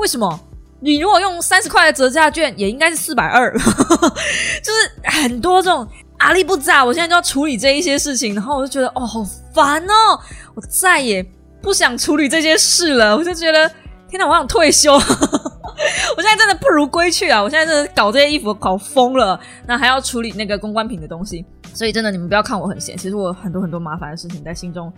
[0.00, 0.40] 为什么？
[0.80, 5.86] 你如果用三十块的折价券，也应该是四百二， 就是很多这种。
[6.20, 10.20] 阿力不咋，我现在就要处理这一些事情，然后我就觉得哦，好烦哦，
[10.54, 11.26] 我再也
[11.62, 13.16] 不想处理这些事了。
[13.16, 13.66] 我就觉得，
[14.06, 17.42] 天哪，我想退休， 我现在真的不如归去啊！
[17.42, 24.92] 我现在真的搞这些衣服搞疯了，那还要处理那个公关品的东西，所以真的你们不要看我很闲，其实我很多很多麻烦的事情在心中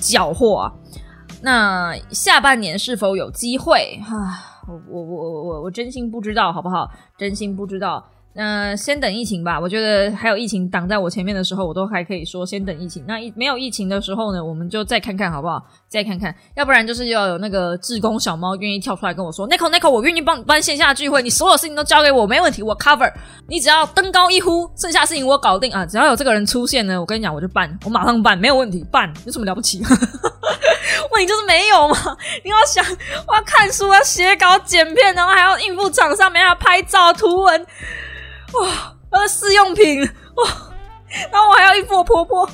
[0.00, 0.72] 搅和啊。
[1.42, 4.00] 那下半年是否有机会？
[4.02, 6.88] 哈，我我我我我我真心不知道，好不好？
[7.18, 8.04] 真心不知道。
[8.34, 13.04] 那先等疫情吧，我觉得还有疫情挡在我前面的时候，我都还可以说先等疫情。
[13.06, 15.62] 那没有疫情的时候呢，我们就再看看好不好？
[15.86, 23.12] 再看看，要不然就是要有那个志工小猫愿意跳出来跟我说，Nico Nico，我愿意帮你办线下聚会，你所有事情都交给我，没问题，我 cover。
[23.48, 25.84] 你只要登高一呼，剩下事情我搞定啊！
[25.84, 29.82] 只要有这个人出现呢，我跟你讲，我就办，我马上办，没有问题，办有什么了不起？
[31.10, 31.96] 问题就是没有嘛？
[32.42, 32.82] 你要想，
[33.28, 37.66] 我要看书，要写稿、剪片，然后还要应付厂商，没法拍照、图文。
[38.60, 40.44] 哇，呃，试用品哇，
[41.30, 42.48] 然后我还要应付我婆婆，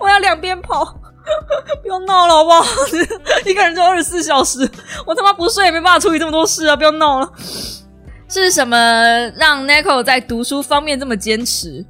[0.00, 0.84] 我要两边跑，
[1.82, 2.64] 不要闹了好不好？
[3.46, 4.68] 一个人就二十四小时，
[5.06, 6.76] 我他妈不睡也没办法处理这么多事啊！
[6.76, 7.32] 不要闹了。
[8.26, 8.76] 是什么
[9.36, 11.84] 让 Nico 在读书方面这么坚持？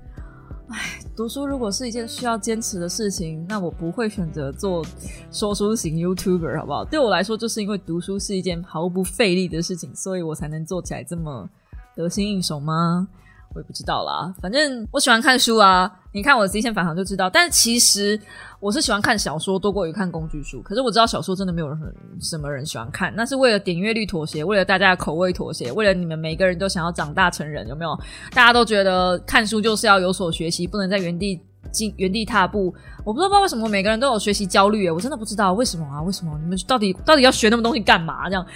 [0.69, 4.85] 哎，读书如果是一件需要坚持的事情，那我不会选择做
[5.31, 6.85] 说书型 YouTuber，好不好？
[6.85, 11.49] 对我来说，就是因为读书是一件毫不费力的事情，所以我才能做起来这么
[11.97, 13.09] 得心应手吗？
[13.55, 15.90] 我也不知道啦，反正我喜欢看书啊。
[16.12, 17.29] 你看我的极限返航就知道。
[17.29, 18.21] 但是其实
[18.61, 20.62] 我是喜欢看小说多过于看工具书。
[20.62, 21.79] 可是我知道小说真的没有人
[22.21, 27.99] 什么人喜欢看，那是为了点阅率妥协，为了大家的口味妥协，为了你们每个人都想要长大成人，有没有？
[28.33, 31.40] 大家都觉得看书就是要有所学习，不能在原地
[31.73, 32.73] 进原地踏步。
[33.05, 36.01] 我不知道为什么每个人都有学习焦虑，我真的不知道为什么啊？
[36.03, 38.29] 为什么你们到底到底要学那么东西干嘛？
[38.29, 38.47] 这样？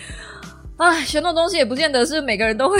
[0.78, 2.78] 啊，学那种东西也不见得是每个人都会，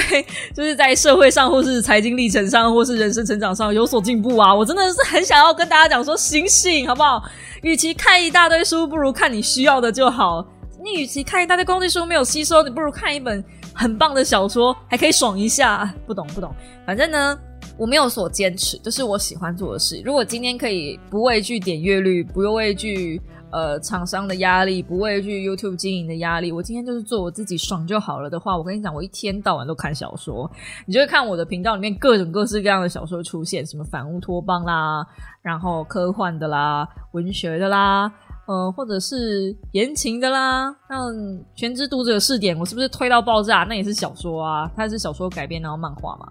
[0.54, 4.54] 就是在社会上或是财经历程上或是人生成长上有所进步啊！
[4.54, 7.20] 我真的是很想要跟大家讲说，醒醒好不好？
[7.62, 10.46] 与其看一大堆书，不如看你需要的就好。
[10.80, 15.92] 你与其看一大堆工具书没有吸收，你不如看一本很棒的小说，还可以爽一下。
[16.06, 16.54] 不懂不懂，
[16.86, 17.36] 反正呢，
[17.76, 20.00] 我没有所坚持，这是我喜欢做的事。
[20.04, 23.20] 如果今天可以不畏惧点阅率，不畏惧。
[23.50, 30.50] 呃厂商的压力，不畏惧 YouTube 经营的压力，我今天就是做我自己爽就好了的话，我跟你讲，我一天到晚都看小说，
[30.86, 35.06] 你就会看我的频道里面各种各式各样的小说出现，什么反乌托邦啦，
[35.42, 38.12] 然后科幻的啦，文学的啦。
[38.46, 41.12] 呃，或者是言情的啦，像
[41.54, 43.66] 《全职读者试点》，我是不是推到爆炸？
[43.68, 46.26] 那也是小说啊，它是小说改编然后漫画嘛，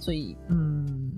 [0.00, 1.12] 所以嗯，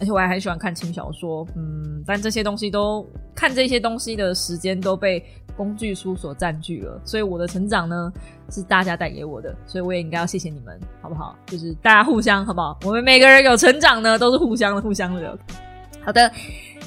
[0.00, 5.24] 而且我还很喜欢看轻小说，嗯，但这些东西都看这些东西的时间都被
[5.56, 8.12] 工具书所占据了，所以我的成长呢
[8.48, 11.36] 是大家带给我的，所以我也应该要谢谢你们，好不好？
[11.46, 12.78] 就是大家互相好不好？
[12.84, 15.36] 我们每个人有成长呢，都是互相的，互相的。
[16.04, 16.30] 好的，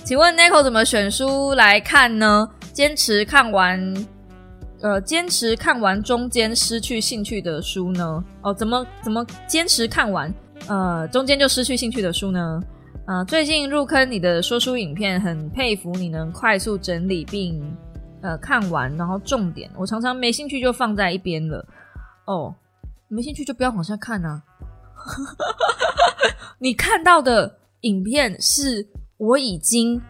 [0.05, 2.49] 请问 Nico 怎么选书来看呢？
[2.71, 3.93] 坚持看完，
[4.79, 8.23] 呃，坚持看完中间失去兴趣的书呢？
[8.41, 10.33] 哦，怎么怎么坚持看完，
[10.69, 12.61] 呃，中间就失去兴趣的书呢？
[13.11, 17.61] 啊，最近入坑你的说书影片，很佩服你能快速整理并
[18.21, 21.67] 呃看完，然后重点，我常常没兴趣就放在一边了。
[22.23, 22.55] 哦，
[23.09, 24.41] 没兴趣就不要往下看啊！
[26.57, 30.01] 你看到的影片是我已经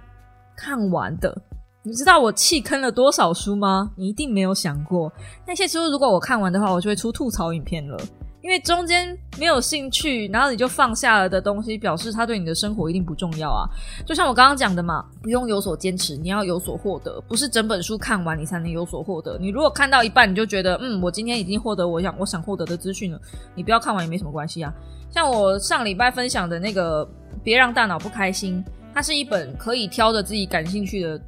[0.56, 1.36] 看完的。
[1.82, 3.90] 你知道我弃坑了多少书吗？
[3.98, 5.12] 你一定没有想过，
[5.48, 7.98] 那些书如果我看完的话，我就会出吐槽影片了。
[8.42, 13.70] 因为中间没有兴趣，然后你就放下了的东西，表示它对你的生活一定不重要啊。
[14.06, 19.38] 就像我刚刚讲的嘛，不用有所坚持，你要有所获得，不是整本书看完你才能有所获得。
[19.40, 23.22] 你如果看到一半你就觉得，嗯，我今天已经获得我想我想获得的资讯了，
[23.56, 24.74] 你不要看完也没什么关系啊。
[25.10, 27.06] 像我上礼拜分享的那个
[27.44, 31.22] 《别让大脑不开心》，它是一本可以挑着自己感兴趣的。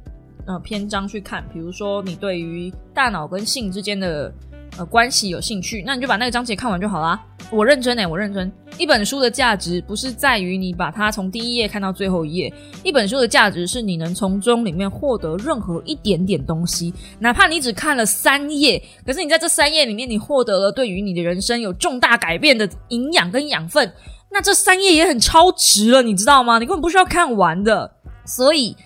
[0.46, 4.30] 呃，篇章去看，比如说你对于大脑跟性之间的
[4.76, 7.20] 呃关系有兴趣，那你就把那个章节看完就好啦。
[7.50, 8.50] 我认真哎，我认真。
[8.76, 23.92] 一本书的价值不是在于你把它从第一页看到最后一页，一本书的价值是你能从中里面获得任何一点点东西，哪怕你只看了三页，可是你在这三页里面你获得了对于你的人生有重大改变的营养跟养分，
[24.32, 26.58] 那这三页也很超值了，你知道吗？
[26.58, 27.92] 你根本不需要看完的，
[28.24, 28.76] 所以。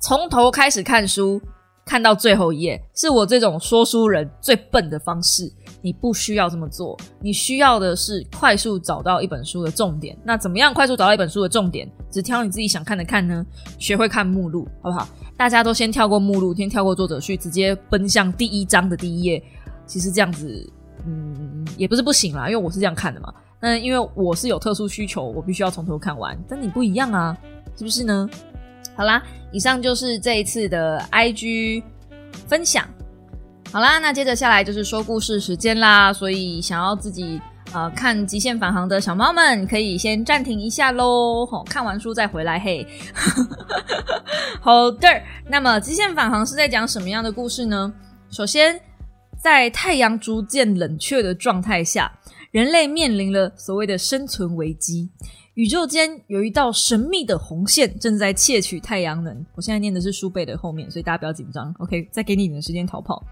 [0.00, 1.40] 从头开始看书，
[1.84, 5.52] 看到最后一页，是我这种说书人最笨的方式。
[5.82, 10.16] 你不需要这么做，你需要的是快速找到一本书的重点。
[10.24, 11.86] 那怎么样快速找到一本书的重点？
[12.10, 13.44] 只挑你自己想看的看呢？
[13.78, 15.06] 学会看目录，好不好？
[15.36, 19.42] 大家都先跳过目录，先跳过作者序，直接奔向第一章的第一页。
[19.84, 20.72] 其实这样子，
[21.06, 23.30] 嗯，也不是不行啦，因为我是这样看的嘛。
[23.60, 26.34] 那因为我是有特殊需求，我必须要从头看完。
[26.48, 27.36] 但你不一样啊，
[27.76, 28.26] 是不是呢？
[28.96, 31.82] 好啦，以上就是这一次的 IG
[32.46, 32.88] 分享。
[33.72, 36.12] 好啦，那接着下来就是说故事时间啦。
[36.12, 37.40] 所以想要自己
[37.72, 41.44] 呃看《极限返航》的小猫们，可以先暂停一下喽。
[41.44, 42.86] 好，看完书再回来嘿。
[44.62, 45.08] 好的，
[45.48, 47.92] 那么《极限返航》是在讲什么样的故事呢？
[48.30, 48.80] 首先，
[49.42, 52.10] 在太阳逐渐冷却的状态下，
[52.52, 55.10] 人类面临了所谓的生存危机。
[55.54, 59.46] 宇宙间有一道神秘的红线正在窃取太阳能。
[59.54, 61.72] 我现在念的是书背的后面，所以大家不要紧张。
[61.78, 63.22] OK，再给你一点时间逃跑。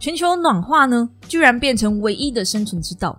[0.00, 3.16] 全球暖化呢，居然变成唯一的生存之道。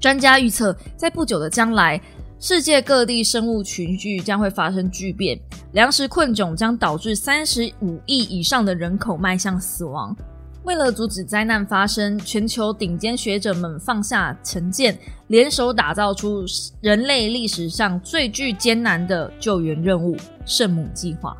[0.00, 2.00] 专家预测，在不久的将来，
[2.40, 5.38] 世界各地生物群聚将会发生巨变，
[5.72, 10.16] 粮食困窘将导致三十五亿以上的人口迈向死亡。
[10.64, 14.96] 为了阻止灾难发生，全球顶尖学者们放下成见，
[15.26, 16.44] 联手打造出
[16.80, 21.36] 人类历史上最具艰难的救援任务——圣母计划。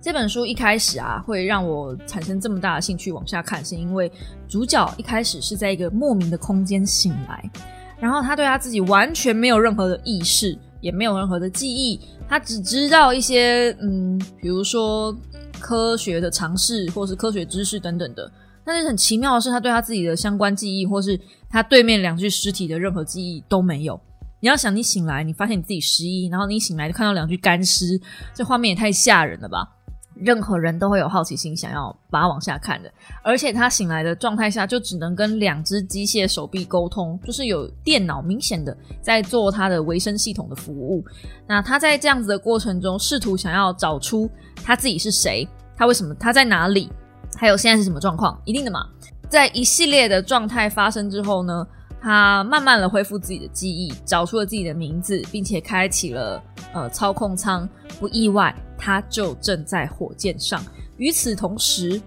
[0.00, 4.10] 这本书一开始啊，会让我产生这么大的兴趣往下看，是因为
[4.48, 7.50] 主角一开始是在一个莫名的空间醒来，
[8.00, 15.14] 然后他对他自己完全没有任何的意识，也没有任何的记忆，他只知道一些嗯，比如说
[15.60, 18.32] 科学的常识或是科学知识等等的。
[18.64, 24.00] 但是很奇妙的是，他对他自己的相关记忆，或是他对面两具尸体的任何记忆都没有。
[24.40, 28.00] 你要想，你醒来，你发现你自己失忆，然后你醒来就看到两具干尸，
[28.34, 29.66] 这画面也太吓人了吧！
[30.16, 32.92] 任何人都会有好奇心，想要把它往下看的。
[33.22, 41.04] 而且他醒来的状态下，就只能跟两只机械手臂沟通，就是有电脑明显的在做他的维生系统的服务。
[41.48, 44.30] 那他在这样子的过程中，试图想要找出
[44.62, 46.88] 他自己是谁，他为什么，他在哪里。
[47.36, 48.40] 还有现在是什么状况？
[48.44, 48.86] 一定的嘛，
[49.28, 51.66] 在一系列的状态发生之后呢，
[52.00, 57.68] 他慢慢的恢复自己的记忆，找出了自己的名字，并且开启了呃操控舱。
[57.98, 60.64] 不意外，他就正在火箭上。
[60.96, 62.00] 与此同时，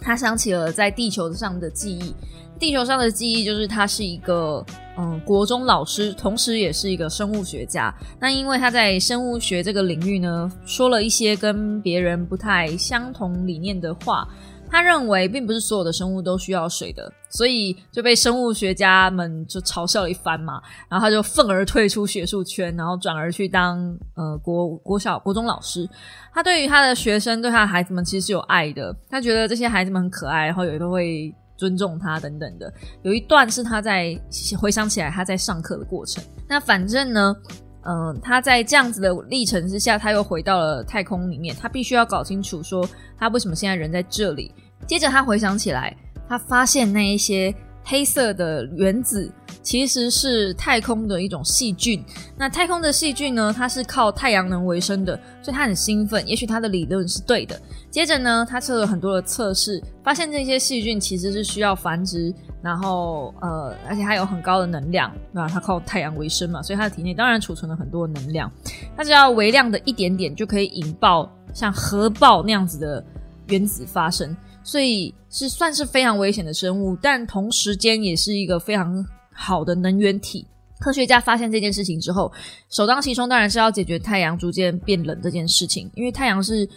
[0.00, 2.14] 他想起了在地球上的记忆。
[2.58, 4.64] 地球上的记忆就是他是一个
[4.96, 7.94] 嗯国中老师，同时也是一个生物学家。
[8.18, 14.28] 那因为他在生物学这个领域呢，说了一些跟别人不太相同理念的话。
[14.70, 20.60] 他认为并不是所有的生物都需要水的，所以就被生物学家们就嘲笑了一番嘛。
[20.88, 25.88] 然后他就愤而退出学术圈，然后转而去当呃国国小国中老师。
[26.32, 28.94] 他对于他的学生，对他的孩子们其实是有爱的。
[29.08, 32.72] 他觉得这些孩子们很可爱，然后有的会尊重他等等的。
[33.02, 34.18] 有一段是他在
[34.58, 36.22] 回想起来他在上课的过程。
[36.46, 37.36] 那反正呢。
[37.82, 41.56] 嗯，他在这样子的历程之下，他又回到了太空里面。
[41.56, 42.86] 他必须要搞清楚，说
[43.18, 44.52] 他为什么现在人在这里。
[44.86, 45.96] 接着他回想起来，
[46.28, 47.54] 他发现那一些
[47.90, 49.32] 黑色的原子
[49.62, 52.04] 其实是太空的一种细菌。
[52.36, 56.26] 那太空的细菌呢，它是靠太阳能为生的，所以他很兴奋。
[56.28, 57.58] 也许他的理论是对的。
[57.90, 62.32] 接着呢，他做了很多的测试，发现这些细菌其实是需要繁殖。
[62.60, 65.48] 然后，呃，而且它有很高的能量，对吧？
[65.48, 68.50] 它靠太阳为生嘛，所以它的体内当然储存了很多能量。
[68.96, 73.02] 它只要微量的一点点就可以引爆像核爆那样子的
[73.46, 80.46] 原子发生，所以是算是非常危险的生物，但同时间也是一个非常好的能源体。
[80.80, 82.30] 科学家发现这件事情之后，
[82.70, 86.68] 首当其冲当然是要解决太阳逐渐变冷这件事情，因为太阳是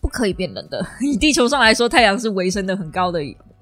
[0.00, 0.86] 不可以变冷的。
[1.02, 3.20] 以地球上来说，太阳是维生的很高的。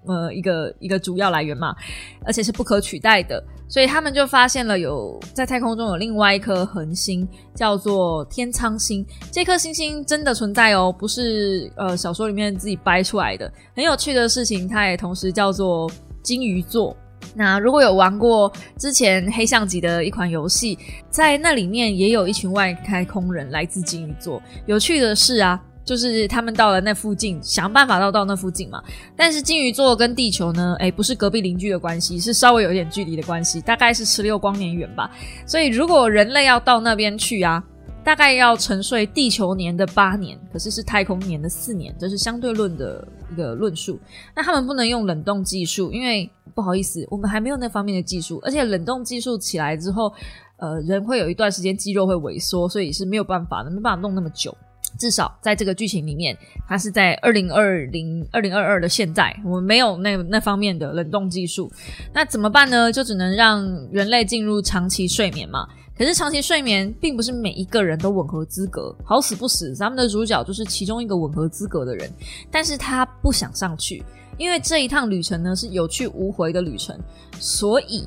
[0.08, 1.76] 呃，一个一个主要来源嘛，
[2.24, 9.04] 而且是不可取代的，所以他们就发现了有在太空中有另外一颗恒星，叫做天苍星。
[9.30, 13.52] 这颗星星真的存在哦，不是呃小说里面自己掰出来的。
[13.76, 15.90] 很有趣的事情，它也同时叫做
[16.22, 16.96] 金鱼座。
[17.34, 20.78] 那如果有玩过之前黑象级的一款游戏，
[21.10, 24.42] 在那里面也有一群外太空人来自金鱼座。
[24.64, 25.62] 有趣的是啊。
[25.88, 28.78] 就是他们到了那附近，想办法到到那附近嘛。
[29.16, 35.10] 但是金鱼座跟地球呢，哎，不是隔壁邻居的关系，是稍微有一点距离的关系，大概是十六光年远吧。
[35.46, 37.64] 所以如果人类要到那边去啊，
[38.04, 43.98] 大概要沉睡地球年的八年，可是是太空年的四年，这是相对论的一个论述。
[44.36, 50.12] 那他们不能用冷冻技术，因为不好意思，我们还没有那方面的技术，而且冷冻技术起来之后，
[50.58, 54.54] 呃，人会有一段时间肌肉会萎缩，所以是没有办法的，没办法弄那么久。
[54.98, 56.36] 至少在这个剧情里面，
[56.66, 61.70] 它是在二零二零二零二二的现在，我们没有那那方面的冷冻技术，
[62.12, 62.92] 那怎么办呢？
[62.92, 65.66] 就只能让人类进入长期睡眠嘛。
[65.96, 72.08] 可是长期睡眠并不是每一个人都吻合资格，好死不死，咱们的主角就是其中一个吻合资格的人，
[72.50, 74.04] 但是他不想上去，
[74.36, 76.96] 因为这一趟旅程呢是有去无回的旅程，
[77.40, 78.06] 所以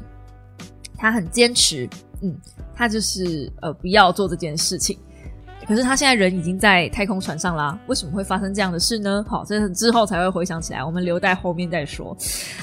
[0.98, 1.89] 他很坚持，
[2.22, 2.34] 嗯，
[2.74, 4.98] 他就是呃不要做这件事情。
[5.68, 9.24] 可是他现在人已经在太空船上啦，为什么会发生这样的事呢？
[9.30, 12.18] 好，这之后才会回想起来，我们留在后面再说。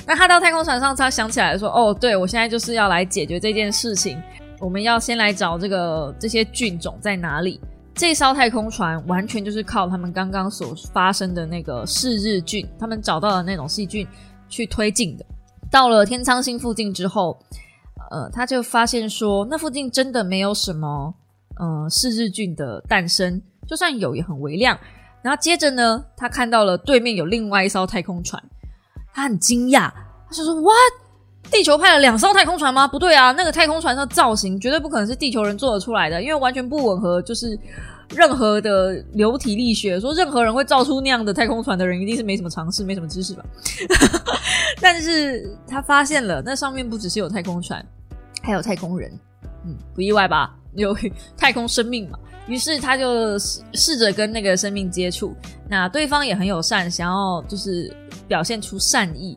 [0.07, 4.21] 那他到太空船上，他想起来说：“哦，对我现在就是要来解决这件事情。
[4.61, 7.61] 我们要先来找这个这些菌种在哪里。
[7.95, 14.07] 这艘太空船完全就是靠他们刚刚所发生的那个嗜日菌，他们找到的那种细菌
[14.49, 15.25] 去推进的。
[15.71, 17.39] 到了天苍星附近之后，
[18.11, 21.15] 呃，他就发现说，那附近真的没有什么。”
[21.61, 24.79] 嗯，是日郡的诞生，就算有也很微量。
[25.23, 28.43] 然后接着呢，他看到了对面有另外一艘太空船，
[29.13, 29.91] 他很惊讶，
[30.29, 30.73] 他就说：“哇，
[31.51, 32.87] 地球派了两艘太空船吗？
[32.87, 37.59] 不对啊，那个太空船的造型绝对不可能是地球人做得出来的，因为完全不吻合，就是
[38.15, 39.99] 任何的流体力学。
[39.99, 43.45] 说任何人会造出那样的太空船的人，一定是没什么常识，没什么知识吧？
[44.81, 47.85] 但是他发现了，那上面不只是有太空船，
[48.41, 49.11] 还有太空人。
[49.65, 50.55] 嗯，不意外吧？
[50.75, 50.97] 有
[51.37, 52.19] 太空生命嘛？
[52.47, 55.35] 于是他就试试着跟那个生命接触，
[55.69, 57.95] 那对方也很友善，想要就是
[58.27, 59.37] 表现出善意。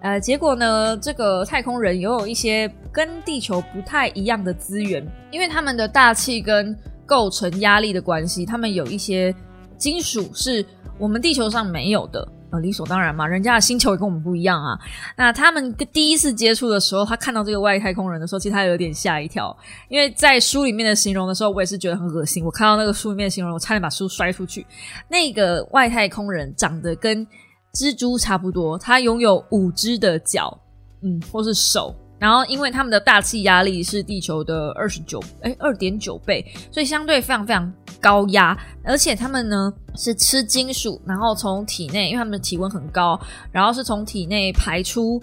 [0.00, 6.74] 呃，结果呢，这个太空人拥有一些跟地球不太一样的资源，因为他们的大气跟
[7.04, 9.34] 构成压力的关系，他们有一些
[9.76, 10.64] 金属是
[10.98, 12.26] 我们地球上没有的。
[12.50, 14.78] 呃，理所当然嘛，人家的星球也跟我们不一样啊。
[15.16, 19.56] 那他们第一次接触的时候，他看到这个外太空人的时候，其实他有点吓一跳，
[19.88, 22.44] 因为在书里面的形容的时候，我也是觉得很恶心。
[22.44, 24.66] 我看到那个书里面的形容，我差点把书摔出去。
[25.08, 27.26] 那个外太空人长得跟
[27.74, 30.56] 蜘蛛差不多，他拥有五只的脚，
[31.02, 31.94] 嗯，或是手。
[32.18, 36.42] 然后，因为他们的大气压力是地球的二十九，哎，二点九倍，
[36.72, 37.70] 所以相对非常非常
[38.00, 38.56] 高压。
[38.84, 43.18] 而且他们呢是吃金属，然后从体内，因为他们的体温很高，
[43.50, 45.20] 然后是从体内排出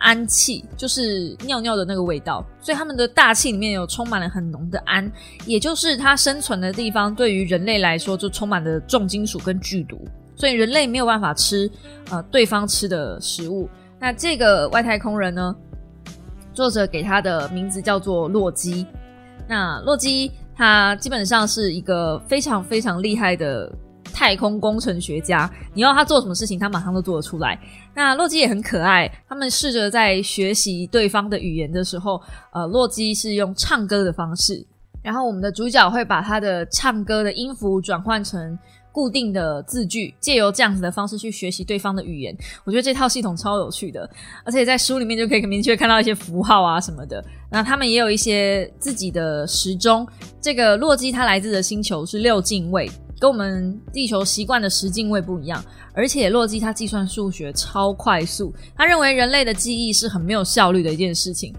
[0.00, 2.44] 氨气，就是尿尿的那个味道。
[2.60, 5.10] 所以他们的大气里面有充满了很浓的氨，
[5.46, 10.06] 也就是它生存的地方，对于人类来说就充满了重金属跟剧毒，
[10.36, 11.70] 所以人类没有办法吃
[12.10, 13.68] 呃对方吃的食物。
[13.98, 15.54] 那这个外太空人呢？
[16.52, 18.86] 作者给他的名字叫做洛基。
[19.48, 23.70] 那洛基他基本上是一个非常非常厉害的
[24.12, 27.58] 太空工程学家，你要他做什么事情，他马上都做得出来。
[27.94, 32.20] 那洛基也很可爱，他们试着在学习对方的语言的时候，
[32.52, 34.64] 呃，洛基是用唱歌的方式，
[35.02, 38.58] 然后我们的主角会把他的唱歌的音符转换成。
[38.94, 42.32] 固定的字句，借由这样子的方式去学习对方的语言，
[42.62, 44.08] 我觉得这套系统超有趣的，
[44.44, 47.22] 而且在书里面就可以明确看到一些符号啊什么的。
[47.50, 50.06] 那他们也有一些自己的时钟。
[50.40, 52.88] 这个洛基他来自的星球是六进位，
[53.18, 55.60] 跟我们地球习惯的十进位不一样。
[55.92, 61.52] 而且洛基他计算数学超快速，他认为人类的记忆是很没有效率的一件事情。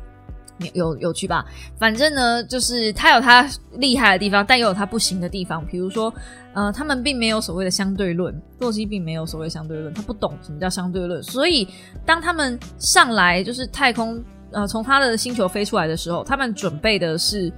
[0.74, 1.46] 有有趣吧？
[1.78, 5.66] 反正呢，就是他有他厉害的地方，但又有他不行的地方。
[5.66, 6.14] 比如说，
[6.54, 11.22] 呃，他们并没有所谓的相对论，洛基并没有所谓相对论，他不懂什么叫相对论。
[11.22, 11.68] 所以，
[12.06, 17.52] 当他们上来就是太空，呃，从他的星球飞出来的时候，他们准备的是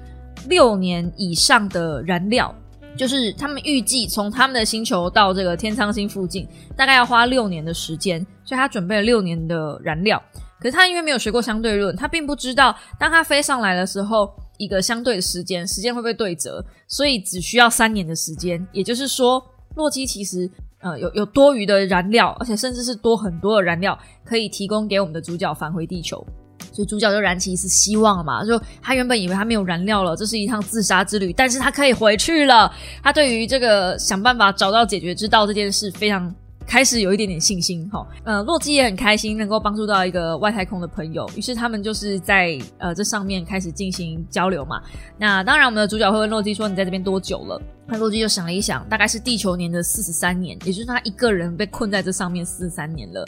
[0.47, 2.53] 六年以上的燃料，
[2.95, 10.19] 就是他们预计从他们的星球到这个天苍星附近，大概要花六年的时间，所以他准备了六年的燃料。
[10.59, 18.65] 可是他因为没有学过相对论，他并不知道当他飞上来的时候，一个相对的时间，时间会不会对折，所以只需要三年的时间。
[18.71, 19.43] 也就是说，
[19.75, 20.49] 洛基其实
[20.79, 26.25] 呃有有多余的燃料，而且甚至是多很多的燃料可以提供给我们的主角返回地球。
[26.73, 32.71] 所以主角就燃起一丝希望了嘛，就他原本以为他没有燃料了，这是一趟自杀之旅，但是他可以回去了。
[33.03, 36.33] 他对于这个想办法找到解决之道这件事非常。
[36.67, 44.81] 开始有一点点信心哈，呃，洛基也很开心能够帮助到一个外太空的朋友，于是他们就是在呃这上面开始进行交流嘛。
[45.17, 53.25] 那当然，我们的主角会问洛基说：“你在这边多久了？”那洛基就想了一想，大概是地球年的四十三年，也就是他一个人被困在这上面四十三年了。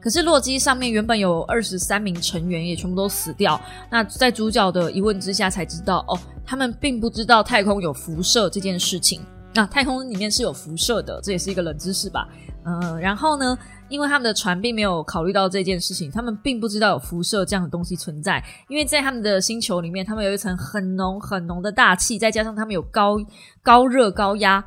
[0.00, 3.60] 可是洛基上面原本有二十三名成员，也全部都死掉。
[3.90, 9.20] 那在主角的疑问之下，才知道哦，他们并不知道太空有辐射这件事情。
[9.54, 12.28] 那太空里面是有辐射的，这也是一个冷知识吧。
[12.64, 13.58] 嗯，然后呢？
[13.88, 18.44] 因为他们的船并没有考虑到这件事情，他们并不知道有辐射这样的东西存在。
[18.68, 23.16] 因为在他们的星球里面，他们有一层很浓很浓的大气，再加上他们有高
[23.62, 24.62] 高热高压，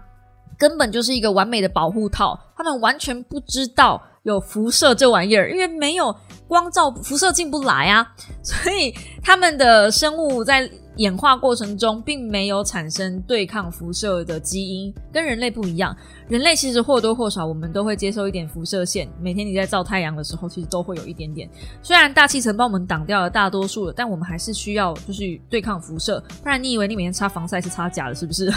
[0.58, 2.36] 根本就是一个完美的保护套。
[2.58, 6.16] 他们完全不知道有辐射这玩意儿，因为没有
[6.52, 8.06] 光照，辐射进不来啊。
[8.44, 8.94] 所以
[9.24, 10.70] 他们的生物在。
[10.98, 15.96] 演化过程中并没有产生对抗辐射的基因，跟人类不一样。
[16.28, 19.10] 人类其实或多或少，我们都会接受一点辐射线。
[19.20, 21.50] 每天你在照太阳的时候，其实都会有一点点。
[21.82, 26.22] 虽然大气层帮我们挡掉了大多数了，但我们还是需要就是对抗辐射。
[26.44, 28.52] 不然你以为你每天擦防晒是擦假的，是不是？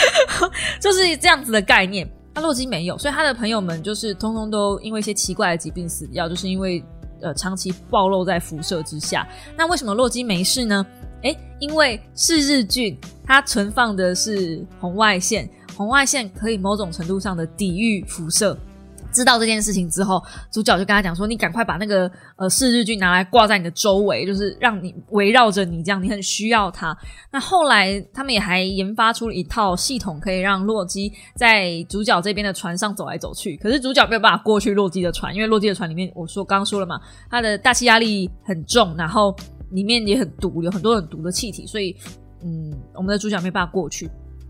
[0.78, 2.08] 就是这样子的概念。
[2.36, 6.84] 那洛基没有，所以他的朋友们就是通通都因为一些奇怪的疾病死掉，就是因为
[7.24, 9.26] 呃长期暴露在辐射之下。
[9.56, 10.86] 那为什么洛基没事呢？
[11.24, 18.56] 哎，因为是日菌，它存放的是红外线，红外线可以某种程度上的抵御辐射。
[19.14, 26.94] 知道这件事情之后，主角就跟他讲说：“你赶快把那个呃四日菌拿来挂在你的周围，就是让你围绕着你，这样你很需要它。”
[27.32, 33.56] 那后来他们也还研发出了一套系统，可以让洛基在主角这边的船上走来走去。
[33.56, 37.00] 可是主角没有办法过去洛基的船，因为洛基的船里面，我说刚刚说了嘛，
[37.30, 39.34] 它的大气压力很重，然后。
[39.70, 41.96] 里面也很毒，有很多很毒的气体，所以，
[42.44, 44.08] 嗯，我们的主角没办法过去。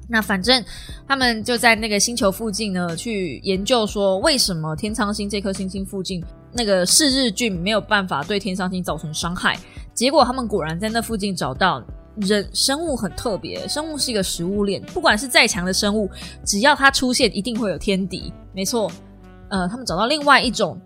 [0.09, 0.63] 那反正
[1.09, 9.59] 他们就在那个星球附近呢，去研究说为什么天苍星这颗星星附近那个嗜日菌没有办法对天苍星造成伤害。
[9.95, 11.83] 结果他们果然在那附近找到
[12.17, 16.11] 人生物很特别，生物是一个食物链，不管是再强的生物，
[16.45, 18.33] 只要它出现，一定会有天敌。
[18.53, 18.91] 没错，
[19.49, 20.79] 呃，他们找到另外一种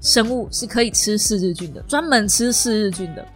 [0.00, 3.26] 生物是可以吃嗜日菌的，专门吃嗜日菌的。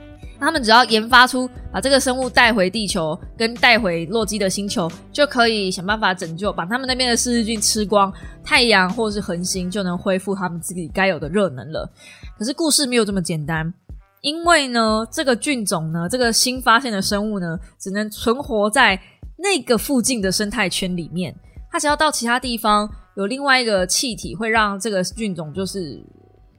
[0.40, 8.12] 他们只要研发出把这个生物带回地球，跟带回洛基的星球，就可以想办法拯救，把他们那边的嗜日菌吃光，
[8.44, 11.90] 太阳或是恒星就能恢复他们自己该有的热能了。
[12.38, 13.72] 可是故事没有这么简单，
[14.20, 19.00] 因为呢，这个菌种呢，这个新发现的生物呢，只能存活在
[19.36, 21.34] 那个附近的生态圈里面。
[21.70, 26.00] 它只要到其他地方，有另外一个气体会让这个菌种就是。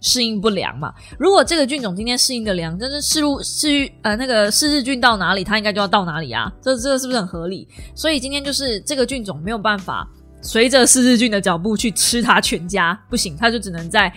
[0.01, 0.93] 适应不良嘛？
[1.17, 6.51] 如果这个菌种今天适应的良，但是适入适呃那个嗜日菌到哪里，它应该就要到哪里啊？
[6.61, 7.67] 这这个是不是很合理？
[7.93, 10.07] 所以今天就是这个菌种没有办法
[10.41, 14.11] 随着适日菌的脚步去吃它全家，不行，它就只能在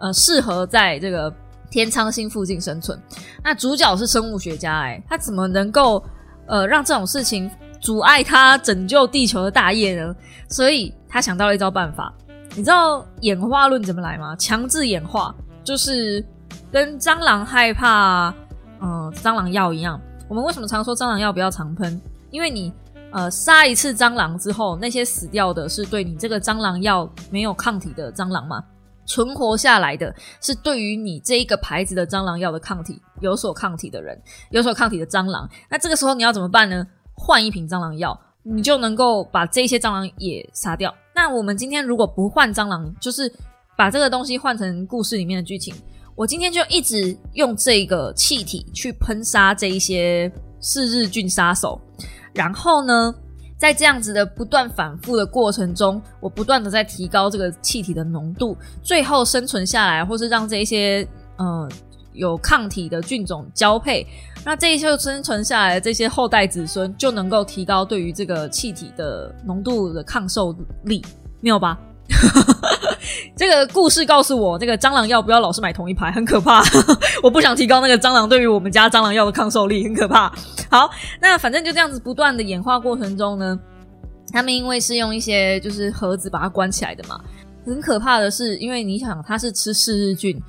[0.00, 1.32] 呃适合在这个
[1.70, 3.00] 天苍星附近生存。
[3.44, 6.04] 那主角是生物学家，哎，他怎么能够
[6.46, 7.48] 呃让这种事情
[7.80, 10.12] 阻碍他拯救地球的大业呢？
[10.48, 12.12] 所以他想到了一招办法。
[12.54, 14.34] 你知道演化论怎么来吗？
[14.36, 16.24] 强制演化就是
[16.72, 18.34] 跟蟑螂害怕
[18.80, 20.00] 嗯蟑螂药一样。
[20.28, 22.00] 我们为什么常说蟑螂药不要常喷？
[22.30, 22.72] 因为你
[23.10, 28.62] 呃，杀一次蟑螂之后，那些死掉的是对你这个蟑螂药没有抗体的蟑螂吗？
[29.06, 34.20] 存活下来的是对于你这一个牌子的蟑螂药的抗体有所抗体的人，
[34.50, 35.48] 有所抗体的蟑螂。
[35.70, 36.86] 那这个时候你要怎么办呢？
[37.14, 40.94] 换一瓶蟑螂药，你就能够把这些蟑螂也杀掉。
[41.18, 43.28] 那我们今天如果不换蟑螂，就是
[43.76, 45.74] 把这个东西换成故事里面的剧情。
[46.14, 51.80] 我今天就一直用这个气体去喷杀这一些四日菌杀手。
[52.32, 53.12] 然后呢，
[53.56, 61.04] 在这样子的不断反复的过程中，我不断的在提高这个气体的浓度，最后生存下来，或是让这一些
[61.38, 61.68] 嗯
[62.12, 64.06] 有抗体的菌种交配，
[64.48, 71.04] 那这一些生存下来的这些后代子孙就能够提高对于这个气体的浓度的抗受力，
[71.42, 71.78] 没有吧？
[73.36, 76.62] 这个故事告诉我，这个蟑螂药不要老是买同一排，很可怕。
[77.22, 80.32] 我不想提高那个蟑螂对于我们家蟑螂药的抗受力，很可怕。
[80.70, 80.88] 好，
[81.20, 83.60] 那反正就这样子不断的演化过程中呢，
[84.32, 87.20] 他们因为是用一些就是盒子把它关起来的嘛，
[87.66, 90.42] 很可怕的是，因为你想它是吃四日菌，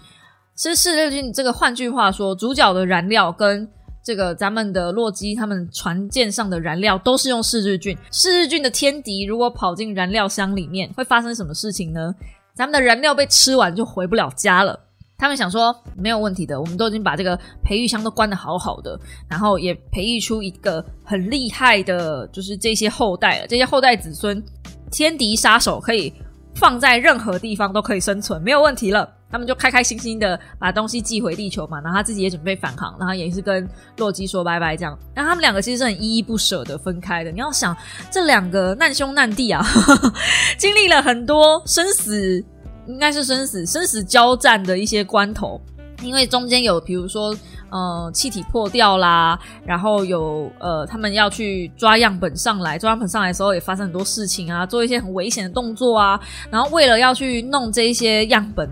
[0.55, 3.69] 吃四日菌这个，换句话说，主角的燃料跟。
[4.09, 12.11] 这个咱们的洛基他们船舰上的燃料都是用四日菌，四日菌的天敌如果跑进燃料箱里面，会发生什么事情呢？
[12.55, 14.79] 咱们的燃料被吃完就回不了家了。
[15.15, 18.99] 他们想说没有问题的，我们都已经把这个培育箱都关的好好的，
[19.29, 24.43] 然后也培育出一个很厉害的，就是这些后代了，这些后代子孙，
[24.91, 26.11] 天敌杀手可以
[26.55, 29.07] 放在任何地方都可以生存，没有问题了。
[29.31, 33.67] 他们就开开心心的把东西寄回地球嘛，然后他自己也准备返航，然后也是跟
[33.97, 34.97] 洛基说拜拜这样。
[35.13, 37.31] 然后他们两个其实是很依依不舍的分开的。
[37.31, 37.75] 你要想
[38.09, 39.63] 这两个难兄难弟啊，
[40.57, 42.43] 经历了很多生死，
[42.87, 45.61] 应该是生死生死交战的一些关头，
[46.01, 47.35] 因为中间有比如说
[47.69, 56.19] 呃气体破掉啦，然后有呃他们要去抓样本上来，抓样本上来的时候也发生很多事情啊，做一些很危险的动作啊，
[56.49, 58.67] 然后为了要去弄这一些样本。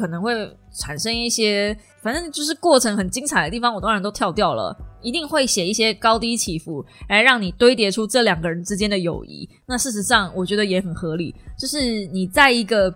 [0.00, 4.74] 可能会产生一些，反正就是过程很精彩的地方，我当然都跳掉了。
[5.02, 9.48] 一定会写一些高低起伏，来让你堆叠出这两个人之间的友谊。
[9.66, 12.94] 那事实上，我觉得也很合理，就是你在一个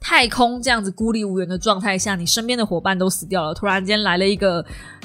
[0.00, 4.64] 太空这样子孤立无援的状态下，你身边的伙伴都死掉了，突然间来了一个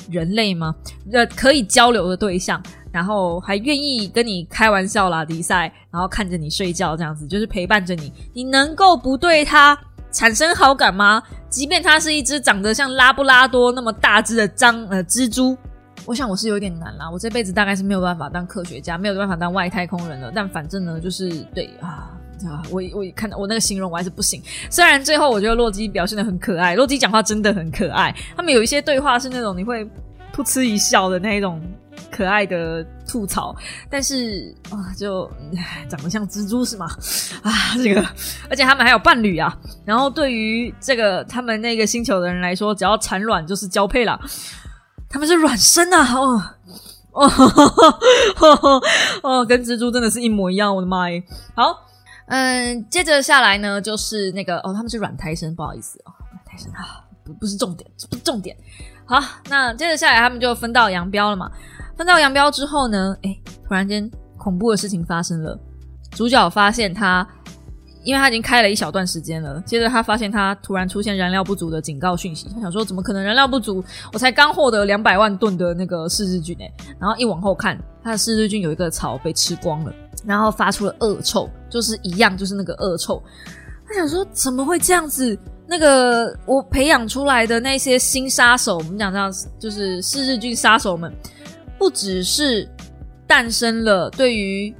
[0.10, 0.76] 人类吗？
[1.14, 2.60] 呃，可以交流的对象，
[2.91, 9.80] 然后还愿意跟你开玩笑啦，迪赛，然后看着你睡觉，这样子就是陪伴着你，你能够不对他？
[10.12, 11.22] 产生好感吗？
[11.49, 15.57] 即便它是一只长得像拉布拉多那么大只的蟑呃蜘蛛，
[16.05, 17.10] 我想我是有点难啦。
[17.10, 20.32] 我这辈子大概是没有办法当科学家，没有办法当外太空人了。
[20.34, 22.12] 但反正呢，就是对啊
[22.45, 24.41] 啊，我我看到我那个形容我还是不行。
[24.70, 28.16] 虽然最后我觉得洛基表现的很可爱，洛基讲话真的很可爱。
[28.36, 29.84] 他们有一些对话是那种你会
[30.36, 31.62] 噗嗤一笑的那一种。
[32.12, 33.56] 可爱的吐槽，
[33.89, 35.30] 但是啊，就
[35.89, 36.88] 长得像蜘蛛是吗？
[37.43, 38.02] 啊，这个，
[38.50, 39.58] 而且他们还有伴侣啊。
[39.86, 44.20] 然后对于这个他们那个星球的人来说，只要产卵就是交配了。
[45.12, 46.14] 他们是卵生啊！
[46.14, 46.43] 哦
[47.14, 48.82] 哦
[49.24, 50.76] 哦，跟蜘蛛真的是一模一样。
[50.76, 51.24] 我的妈耶！
[51.56, 51.76] 好，
[52.28, 58.56] 嗯，接着下来呢，就是那个哦，他们是卵胎生，不好意思哦，卵胎生啊，不不是重点，不是重点。
[59.06, 59.20] 好，
[59.50, 61.50] 那接着下来他们就分道扬镳了嘛。
[62.00, 63.14] 分道扬镳之后呢？
[63.24, 63.38] 哎，
[63.68, 65.60] 突然间恐怖的事情发生了。
[66.12, 67.28] 主角发现他，
[68.06, 69.62] 因为他已经开了一小段时间了。
[69.66, 72.47] 接着他发现他突然出现燃料不足的警告讯息。
[72.56, 73.84] 他想说：怎么可能燃料不足？
[74.14, 76.72] 我才刚获得两百万吨的那个四日菌哎。
[76.97, 79.93] 然后一往后看，他的四日菌有一个巢被吃光了，
[80.24, 83.22] 然后发出了恶臭，就是一样，就是那个恶臭。
[83.86, 85.38] 他想说：怎么会这样子？
[85.68, 89.30] 那个我培养出来的那些新杀手，我们讲这样，
[89.60, 91.14] 就是四日菌杀手们。
[91.80, 92.69] 不只是
[93.25, 94.71] 诞生了对于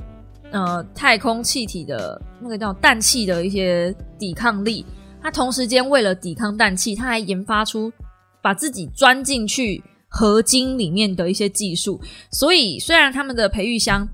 [0.52, 4.86] 呃太空气体的那个叫氮气的一些抵抗力，
[5.22, 7.92] 它同时间为了抵抗氮气，它还研发出
[8.42, 12.00] 把自己钻进去合金里面的一些技术。
[12.32, 14.08] 所以虽然他们的培育箱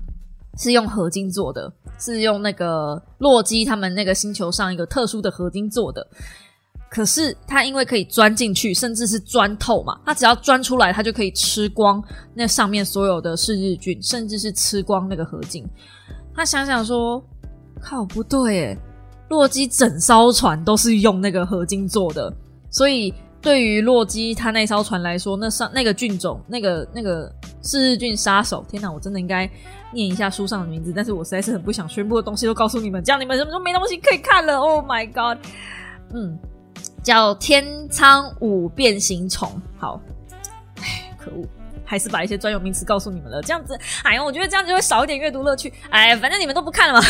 [0.58, 6.06] 是用合金做的，是用那个洛基他们那个星球上一个特殊的合金做的。
[6.88, 15.66] 可是它因为可以钻进去，甚至是钻透嘛，它只要钻出来，它就可以吃光那上面所有的是日菌，甚至是吃光那个合金。
[16.34, 17.22] 他想想说
[17.82, 18.78] ：“靠，不对诶，
[19.28, 22.32] 洛基整艘船都是用那个合金做的，
[22.70, 27.30] 所以对于洛基他那艘船来说，那上那个菌种，那个那个
[27.62, 29.50] 是日菌杀手，天哪，我真的应该
[29.92, 34.58] 念一下书上的名字，但是我实在是很不想全部的东西都告诉你们，这样你们什么都没东西可以看了。
[34.58, 35.44] Oh my god，
[36.14, 36.38] 嗯。”
[37.06, 39.48] 叫天仓五变形虫，
[39.78, 40.00] 好，
[40.80, 41.46] 哎，可恶，
[41.84, 43.40] 还是把一些专有名词告诉你们了。
[43.42, 45.72] 这样子，哎呀，我觉得这样就会少一点阅读乐趣。
[45.88, 47.00] 哎，反正你们都不看了嘛。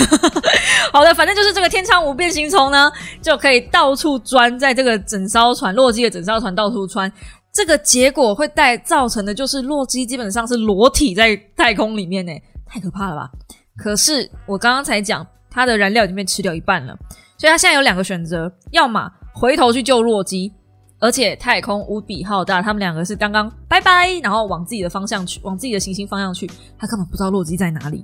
[0.92, 2.92] 好的，反正就是这个天仓五变形虫呢，
[3.22, 7.10] 就可以到处钻，在这个整艘船洛基的整艘船到处穿。
[7.50, 12.32] 这个结果会带造成的就是洛基基本上是裸体在太空里面呢，
[12.66, 13.30] 太可怕了吧？
[13.78, 16.94] 可是我刚刚才讲，它的燃料已经被吃掉一半了，
[17.38, 20.52] 所以它现在有两个选择：要么回头去救洛基。
[20.98, 26.50] 而且太空无比浩大，他们两个是刚刚拜拜，然后往自己的方向去，往自己的行星方向去。
[26.78, 28.02] 他根本不知道洛基在哪里，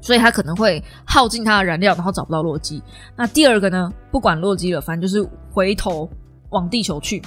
[0.00, 2.80] 所以他可能会耗尽他的燃料，然后找不到洛基。
[3.16, 3.92] 那第二个呢？
[4.12, 6.08] 不管洛基了，反正就是回头
[6.50, 7.20] 往地球去。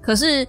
[0.00, 0.46] 可是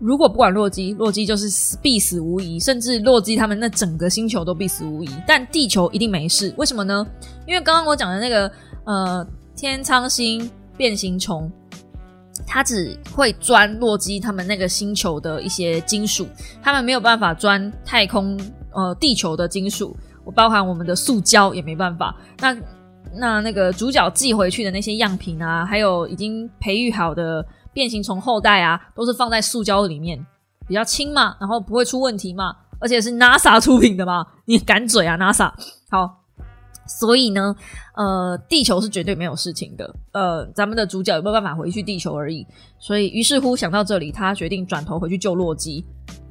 [0.00, 5.10] 如果不管洛基，洛基就是必死无疑，甚至洛基他们那整个星球都必死无疑。
[5.28, 7.06] 但地球一定没事，为什么呢？
[7.46, 8.50] 因为刚刚我讲的那个
[8.82, 9.24] 呃
[9.54, 11.48] 天苍星变形虫。
[12.46, 16.28] 它只会钻洛基他们那个星球的一些金属，
[16.62, 18.38] 他们没有办法钻太空
[18.72, 22.14] 呃地球的金属，我包含我们的塑胶也没办法。
[22.38, 22.56] 那
[23.14, 30.24] 那那个主角寄回去的那些样品啊，还有已经培育好的变形虫后代啊，都是放在塑胶里面，
[30.66, 35.52] 比较轻嘛，然后不会出问题嘛，而且是 NASA 出品的嘛，你敢嘴啊 NASA？
[35.90, 36.23] 好。
[36.86, 37.54] 所以呢，
[37.96, 39.94] 呃，地球是绝对没有事情的。
[40.12, 42.46] 呃，咱们的主角有没有办法回去地球而已。
[42.78, 45.84] 所以，于是乎想到这里，他决定转头回去救洛基。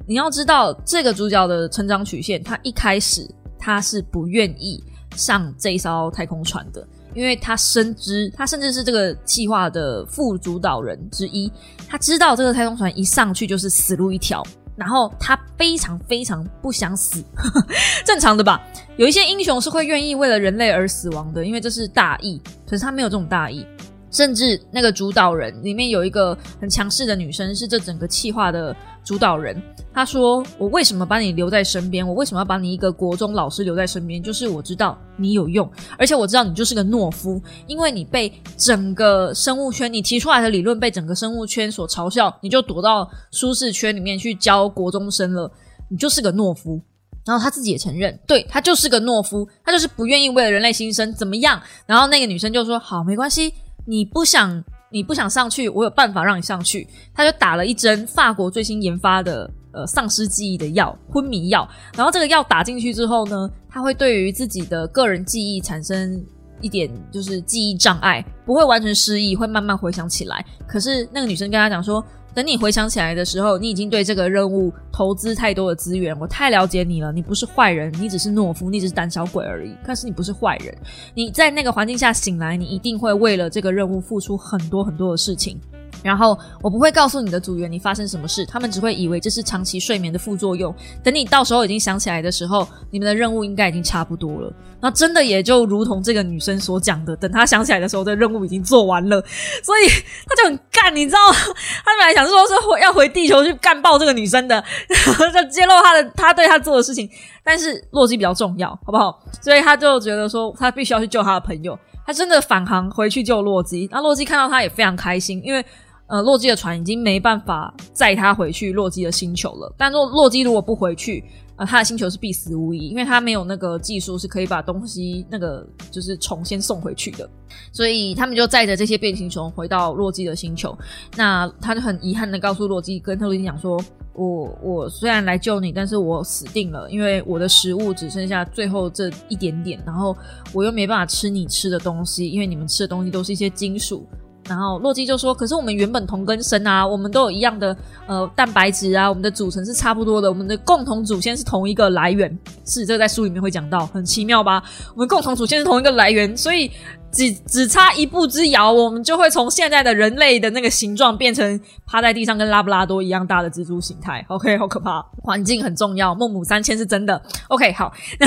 [0.06, 3.28] 你要知道，这个主角的成长曲线，他一开始
[3.58, 4.82] 他是不愿意
[5.16, 11.50] 上这艘太空船的，因为他深知，他甚至是这个计划的副主导人之一，
[11.88, 14.42] 他知道这个太空船一上去就是死路一条。
[14.76, 17.22] 然后他非常非常不想死，
[18.04, 18.60] 正常的吧？
[18.96, 22.40] 有一些英雄是会愿意为了人类而死亡的，因为这是大义。
[22.66, 23.66] 可是他没有这种大义。
[24.14, 29.60] 甚至那个主导人里面有一个很强势的女生，是这整个企划的主导人。
[29.92, 32.06] 她说：“我为什么把你留在身边？
[32.06, 34.22] 我为什么要把你一个国中老师留在身边？
[34.22, 45.50] 就是我知道你有用，而且我知道你就是个懦夫，因为你被整个生物圈，你提出来的理论被整个生物圈所嘲笑，你就躲到舒适圈里面去教国中生了。
[45.88, 46.80] 你就是个懦夫。”
[47.26, 51.58] 然后他自己也承认，对他就是个懦夫，他就是不愿意为了人类新生，怎么样？
[51.86, 53.52] 然后那个女生就说：“好，没关系。”
[53.86, 56.86] 你不想，你不想上去，我有办法让你上去。
[57.14, 61.68] 他就打了一针法国最新研发的呃丧失记忆的药，昏迷药。
[61.96, 66.24] 然后这个药打进去之后呢，他会对于自己的个人记忆产生
[66.60, 70.44] 一点就是记忆障碍，不会完全失忆，会慢慢回想起来。
[70.66, 72.04] 可是那个女生跟他讲说。
[72.34, 77.12] 等你回想起来的时候，你已经对这个任务投资太多的资源，我太了解你了。
[77.12, 79.74] 你不是坏人，你只是懦夫，你只是胆小鬼而已。
[79.86, 80.76] 但是你不是坏人，
[81.14, 85.60] 你在那个环境下醒来，你一定会为了这个任务付出很多很多的事情。
[86.04, 90.72] 然后我不会告诉你的组员你发生什么事，他们只会以为这是长期睡眠的副作用。
[91.02, 94.52] 等你到时候已经想起来的时候，你们的任务应该已经差不多了。
[94.82, 99.18] 那真的也就如同这个女生所讲的，等她想起来的时候，这任务已经做完了。
[99.62, 99.88] 所以
[100.28, 102.52] 他就很干，你知道，他本来想说是
[102.82, 107.08] 要回地球去干爆这个女生的，然后就揭露他的他对他做的事情。
[107.42, 109.18] 但是洛基比较重要，好不好？
[109.40, 111.78] 所以他就觉得说他必须要去救他的朋友。
[112.06, 113.88] 他真的返航回去救洛基。
[113.90, 115.64] 那洛基看到他也非常开心，因为。
[116.06, 119.74] 呃，洛基的船已经没办法载他回去洛基的星球了。
[119.78, 121.24] 但洛洛基如果不回去，
[121.56, 127.28] 呃，他的星球是必死无疑，因为他没有那个技术是可以把东西那个就是虫先送回去的。
[127.72, 130.76] 所以他们就载着这些变形虫回到洛基的星球。
[131.16, 133.82] 那他就很遗憾的告诉洛基，跟特洛基讲说
[134.12, 140.14] ：“我我虽然来救你，但是我死定了，因为我的食物只剩下最后这一点点，然后
[140.52, 144.06] 我又没办法吃你吃的东西，因为你们吃的东西都是一些金属。”
[144.46, 147.76] 然后洛基就说：“可是我们原本同根生啊，我们都有一样的
[148.06, 152.38] 呃蛋白质啊，我们的组成是差不多的，我们的共同祖先是同一个来源。
[152.66, 154.62] 是，这个在书里面会讲到，很奇妙吧？
[154.94, 156.70] 我们共同祖先是同一个来源，所以
[157.10, 164.22] 只只差一步之遥，我们就会从现在的人类的那个形状变成趴在地上跟拉布拉多一样大的蜘蛛形态。
[164.28, 167.20] OK，好可怕，环境很重要，孟母三迁是真的。
[167.48, 167.90] OK，好，
[168.20, 168.26] 那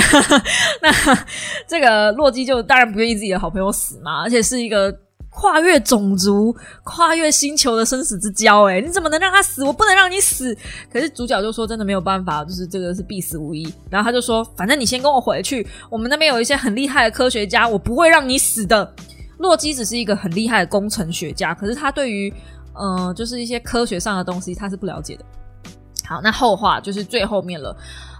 [0.82, 1.18] 那
[1.68, 4.92] 这个洛基就当然不愿意自己的好朋友死嘛，而且是一个。”
[5.38, 9.62] 跨越种族、跨越星球的生死之交，哎，你怎么能让他死？
[9.62, 10.52] 我不能让你死。
[10.92, 18.92] 可是主角就说：“真的没有办法，就是这个是必死无疑。”然后他就说：“反正你先跟我回去，我们那边有一些很厉害的科学家，我不会让你死的。”
[19.38, 22.34] 洛基只是一个很厉害的工程学家，可是他对于
[22.74, 25.24] 呃，就是一些科学上的东西他是不了解的。
[26.04, 27.76] 好，那后话就是最后面了。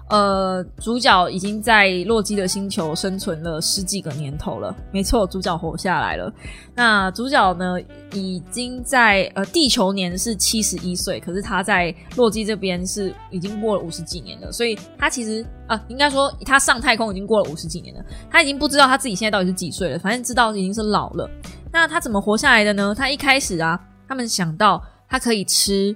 [0.09, 4.75] 呃，主角已经在洛基的星球生存了十几个年头了。
[4.91, 6.33] 没错，主角活下来了。
[6.75, 7.79] 那主角呢，
[8.13, 14.51] 已经在呃地球年是七十一岁，可是他在洛基这边是已经过了五十几年了。
[14.51, 21.29] 所以他其实啊，应该说他上太空已经过了五十几年了，他已经不知道他自己现在到底是几岁了，反正知道已经是老了。
[21.71, 22.95] 那他怎么活下来的呢？
[22.97, 23.79] 他一开始啊，
[24.09, 25.95] 他们想到他可以吃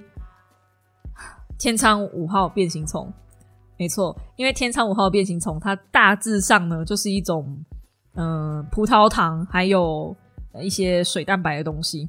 [1.57, 3.11] 天仓五号变形虫。
[3.77, 7.45] 没错，因为天仓五号变形虫，它大致上呢就是一种
[8.15, 10.15] 嗯葡萄糖还有
[10.61, 12.07] 一些水蛋白的东西。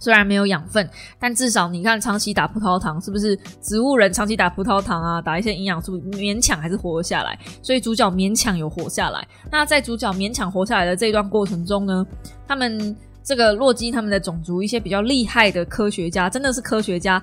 [0.00, 7.36] 虽然没有养分，但至少你看长期打葡萄糖，是不是植物人长期打葡萄糖啊，打一些营养素，勉强还是活了下来。
[7.62, 9.26] 所以主角勉强有活下来。
[9.50, 12.06] 那在主角勉强活下来的这一段过程中呢，
[12.46, 17.20] 他们这个洛基他们的种族一些比较厉害的科学家，真的是科学家。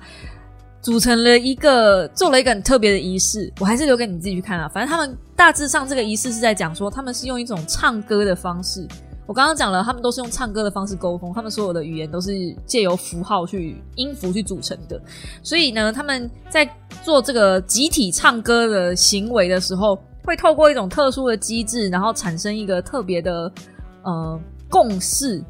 [0.82, 4.68] 组成了一个，做了一个很特别的仪式，我还是留给你自己去看啊。
[4.72, 8.86] 反正他们大致上这个仪式是在讲说，他们是用一种唱歌的方式。
[9.26, 12.30] 我刚刚讲了，他们都是用唱歌的方式沟通，他们所有的语言都是
[12.64, 15.00] 借由符号去音符去组成的。
[15.42, 16.68] 所以呢，他们在
[17.02, 23.52] 做这个集体唱歌的行为的时候，会透过一种特殊的机制，然后产生一个特别的
[24.04, 25.42] 呃共识。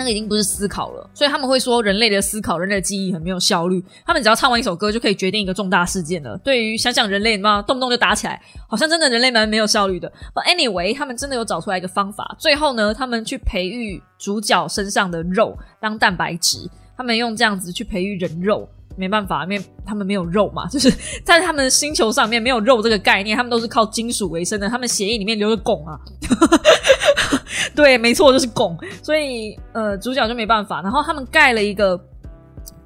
[0.00, 3.84] 那个已经不是思考了，所以他们会说人类的思考、人类的记忆很没有效率。
[4.06, 6.38] 他们只要唱完一首歌就可以决定一个重大事件了。
[6.38, 10.10] 对于想想人类嘛，动不动就打起来，好像真的人类蛮没有效率的。
[10.34, 12.34] But anyway，他们真的有找出来一个方法。
[12.38, 18.66] 最后呢，他们去培育主角身上的肉当蛋白质，他们用这样子去培育人肉。
[18.96, 20.92] 没办法，因为他们没有肉嘛，就是
[21.24, 25.98] 在他们星球上面没有肉这个概念，他们都是靠金属为生的，他们血液里面流着汞啊。
[27.80, 30.82] 对，没错，就是拱，所以呃，主角就没办法。
[30.82, 31.98] 然后他们盖了一个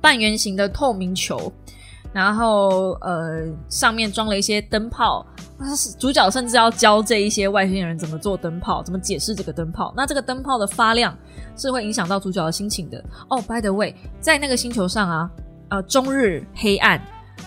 [0.00, 1.52] 半圆形的透明球，
[2.12, 5.26] 然后呃，上面装了一些灯泡。
[5.98, 9.92] 主角甚至要教这一些外星人怎么做灯泡，怎么解释这个灯泡。
[9.96, 11.16] 那这个灯泡的发亮
[11.56, 13.02] 是会影响到主角的心情的。
[13.30, 15.30] 哦，by the way，在那个星球上啊。
[15.70, 17.00] 呃，终日黑暗，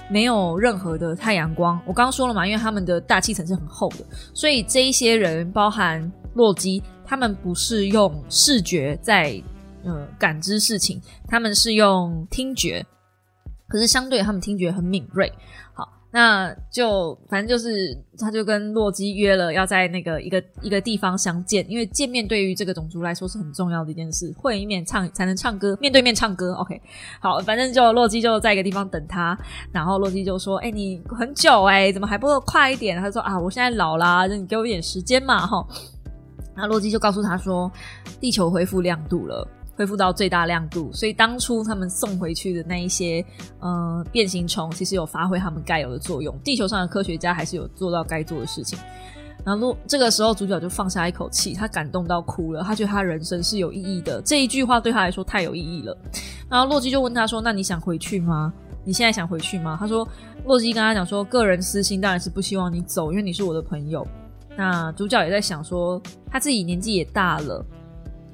[0.09, 1.79] 没有任何的太阳光。
[1.85, 3.97] 我刚刚说了嘛，因为他们的大气层是很厚的，
[4.33, 9.41] 所以这一些人，包含洛基，他们不是用视觉在
[9.83, 12.85] 呃感知事情，他们是用听觉。
[13.69, 15.31] 可是相对他们听觉很敏锐。
[15.73, 26.53] 好那就反正就是，他就跟洛基约了要在那个一个一个地方相见，因为见面对于这个种族来说是很重要的一件事，会面唱才能唱歌，面对面唱歌。
[26.53, 26.81] OK，
[27.19, 29.37] 好，反正就洛基就在一个地方等他，
[29.71, 35.67] 然后洛基就说：“哎，你很久哎，怎么还不快一点？”他说：“啊，我现在老啦，你给我一点时间嘛，哈。”
[36.57, 37.71] 那洛基就告诉他说
[38.19, 39.47] ：“地球恢复亮度了。”
[39.77, 43.23] 恢复到最大亮度，所以当初他们送回去的那一些
[43.59, 46.35] 呃变形虫，其实有发挥他们该有的作用。
[46.39, 48.79] 地球上的科学家还是有做到该做的事情。
[49.45, 52.63] 然后这个时候，主角就放下一口气，他感动到哭了。
[52.63, 55.95] 他觉得他人生是有意义的，这一句话对他来说太有意义了。
[56.49, 58.51] 然后洛基就问他说：“那你想回去吗？
[58.83, 60.07] 你现在想回去吗？”他说
[60.47, 64.03] ：“洛基跟他讲说，个人私心当然是不希望你走，因为你是我的朋友。”
[64.57, 67.65] 那主角也在想说，他自己年纪也大了。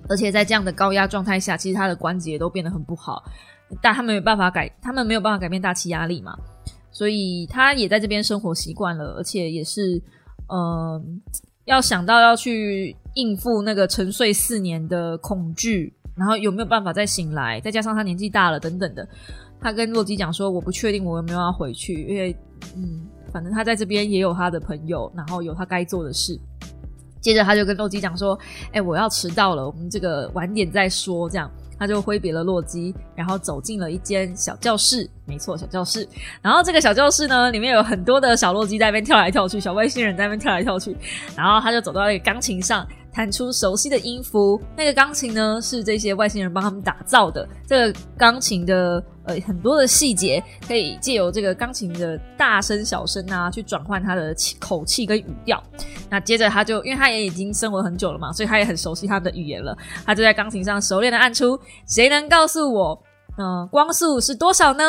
[0.09, 3.23] 而且在这样的高压状态下，其实他的关节都变得很不好，
[3.81, 6.37] 但他们没办法改，他们没有办法改变大气压力嘛，
[6.91, 10.01] 所以他也在这边生活习惯了，而且也是，
[10.49, 11.21] 嗯，
[11.63, 19.07] 要想到要去应付那个沉睡四年的恐惧，然后有没有办法再醒来，再加上他年纪大了等等的，
[19.61, 22.35] 他跟洛基讲说，我不确定我有没有要回去，因为，
[22.75, 26.39] 嗯，反正他在这边也有他的朋友，然后有他该做的事。
[27.19, 28.37] 接着他就跟洛基讲说
[28.73, 35.09] ：“哎，我要迟到了，我们这个晚点再说。”这样他就挥别了洛基，然后走进了一间小教室。
[35.25, 36.07] 没错，小教室。
[36.41, 40.95] 然后这个小教室呢，里面有很多的小洛基在那边跳来跳去，小外星人在那边跳来跳去。
[41.35, 42.87] 然后他就走到那个钢琴上。
[43.13, 47.47] 弹出熟悉的音符，那个钢琴呢是这些外星人帮他们打造的。
[47.67, 55.61] 这个钢琴的呃很多的细节，可以借由这个钢琴的大声小声啊，去转换它的气口气跟语调。
[56.09, 59.77] 那接着他就，因为他也已经生活很久了嘛，所以他也很熟悉他的语言了。
[60.05, 63.03] 他就在钢琴上熟练的按出，谁能告诉我，
[63.37, 64.83] 嗯，光速是多少呢？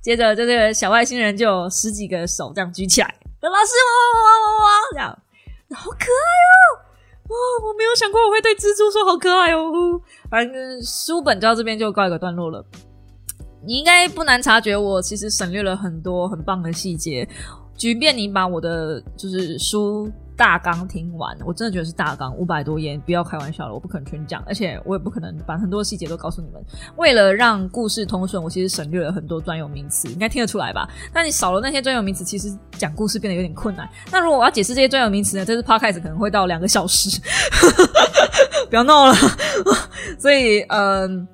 [0.00, 5.18] 接着这个小外星人就有十几个手这样举起来，老师，哇哇哇哇哇，这样，
[5.74, 6.85] 好可爱哦。
[7.28, 10.00] 哇，我没有想过我会对蜘蛛说好可爱哦。
[10.30, 12.64] 反正书本到这边就告一个段落了。
[13.66, 17.28] 你应该不难察觉，我其实省略了很多很棒的细节。
[17.76, 26.62] 即便你把我的就是书大纲听完，我真的觉得是大纲五百多页，不要开玩笑了，我不可能全讲，而且我也不可能把很多细节都告诉你们。
[26.96, 30.86] 为了让故事通顺，我其实省略了很多专有名词，应该听得出来吧？
[31.10, 33.88] 但你少了那些专有名词，其实讲故事变得有点困难。
[34.12, 35.44] 那如果我要解释这些专有名词呢？
[35.44, 37.18] 这次 podcast 可能会到两个小时，
[38.68, 39.14] 不要闹了。
[40.18, 41.26] 所以，嗯，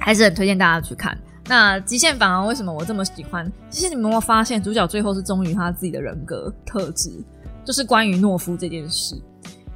[0.00, 1.16] 还是很推荐大家去看。
[1.46, 3.50] 那极限反而为什么我这么喜欢？
[3.70, 7.10] 其实你们有没有发现，主角最后是忠于他自己的人格特质。
[7.64, 9.14] 就是关于懦夫这件事，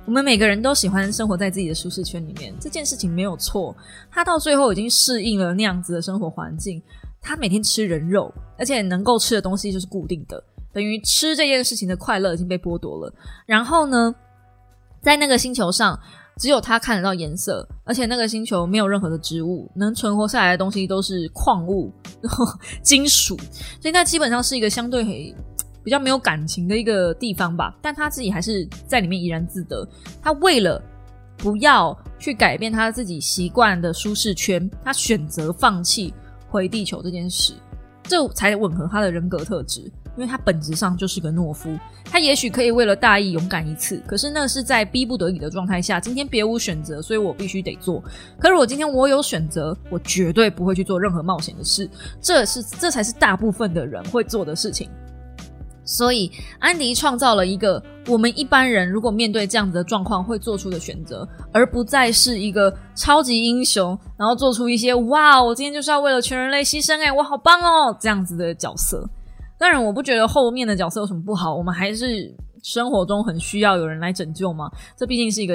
[0.04, 3.74] 我们每个人都喜欢生活在自己的舒适圈里面，这件事情没有错。
[4.10, 6.82] 他到最后已经适应了那样子的生活环境，
[7.20, 13.12] 他每天吃人肉，而且能够吃的东西就是固定的，等于吃这件事情的快乐已经被剥夺了。
[13.46, 14.14] 然后呢，
[15.00, 15.98] 在那个星球上，
[16.38, 21.92] 只有他看得到颜色，而且那个星球没有任何的植物，能存活下来的东西都是矿物、
[22.82, 23.36] 金属，
[23.80, 25.12] 所以那基本上是一个相对很
[25.86, 29.86] 比较没有感情的一个地方吧，但他自己还是在里面怡然自得。
[30.20, 30.82] 他为了
[31.36, 36.12] 不要去改变他自己习惯的舒适圈，他选择放弃
[36.48, 37.54] 回地球这件事，
[38.02, 39.88] 这才吻合他的人格特质。
[40.16, 46.00] 因为他本质上就是个懦夫，他也许可以为了大义勇敢一次，可是那是在逼不得已的状态下。
[46.00, 48.02] 今天别无选择，所以我必须得做。
[48.40, 51.86] 可是我今天我有选择，我绝对不会去做任何冒险的事。
[52.18, 54.88] 这是这才是大部分的人会做的事情。
[55.86, 69.08] 所以，安迪创造了一个我们一般人如果面对这样子的状况会做出的选择，而不再是一个超级英雄，然后做出一些“哇，我今天就是要为了全人类牺牲，哎，我好棒哦”这样子的角色。
[69.56, 74.68] 当然，我不觉得后面的角色有什么不好，我们还是生活中很需要有人来拯救嘛。
[74.96, 75.54] 这毕竟是一个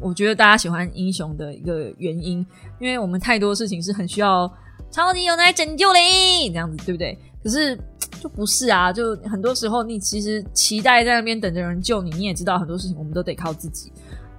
[0.00, 2.44] 我觉得大家喜欢英雄的一个原因，
[2.80, 4.52] 因为我们太多事情是很需要
[4.90, 7.16] 超级有人来拯救嘞，这样子对不对？
[7.42, 7.78] 可是。
[8.20, 13.92] 就不是啊，就很多时候你其实期待在那边等着人救你，你也知道很多事情我们都得靠自己，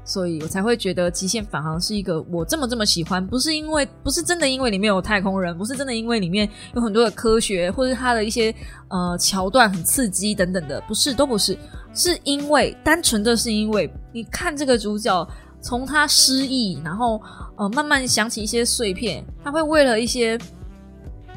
[0.04, 8.54] 所以我才会觉得极限返航是一个我这么这么喜欢，不是因为不是真的因为里面有太空人，不是真的因为里面有很多的科学或者它的一些
[8.90, 11.58] 呃桥段很刺激等等的，不是都不是，
[11.94, 15.26] 是因为单纯的是因为你看这个主角
[15.62, 17.22] 从他失忆，然后
[17.56, 20.38] 呃慢慢想起一些碎片，他会为了一些。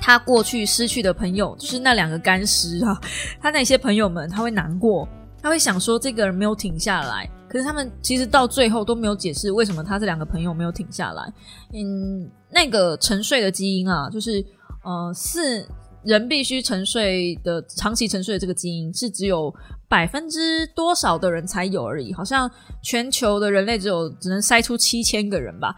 [0.04, 3.00] 他过去失去的朋友，就是那两个干尸啊。
[3.40, 5.08] 他那些朋友们，他会难过，
[5.40, 7.30] 他会想说这个人没有停下来。
[7.48, 11.32] 可是他们其实到最后都没有解释为什么他这两个朋友没有停下来。
[11.72, 14.44] 嗯，那个沉睡的基因啊，就是
[14.82, 15.64] 呃，是
[16.02, 19.54] 人必须沉睡的长期沉睡的这个基因，是只有
[19.88, 22.12] 百分之多少的人才有而已。
[22.12, 22.50] 好像
[22.82, 25.76] 全球的人类只有只能筛出七千个人吧。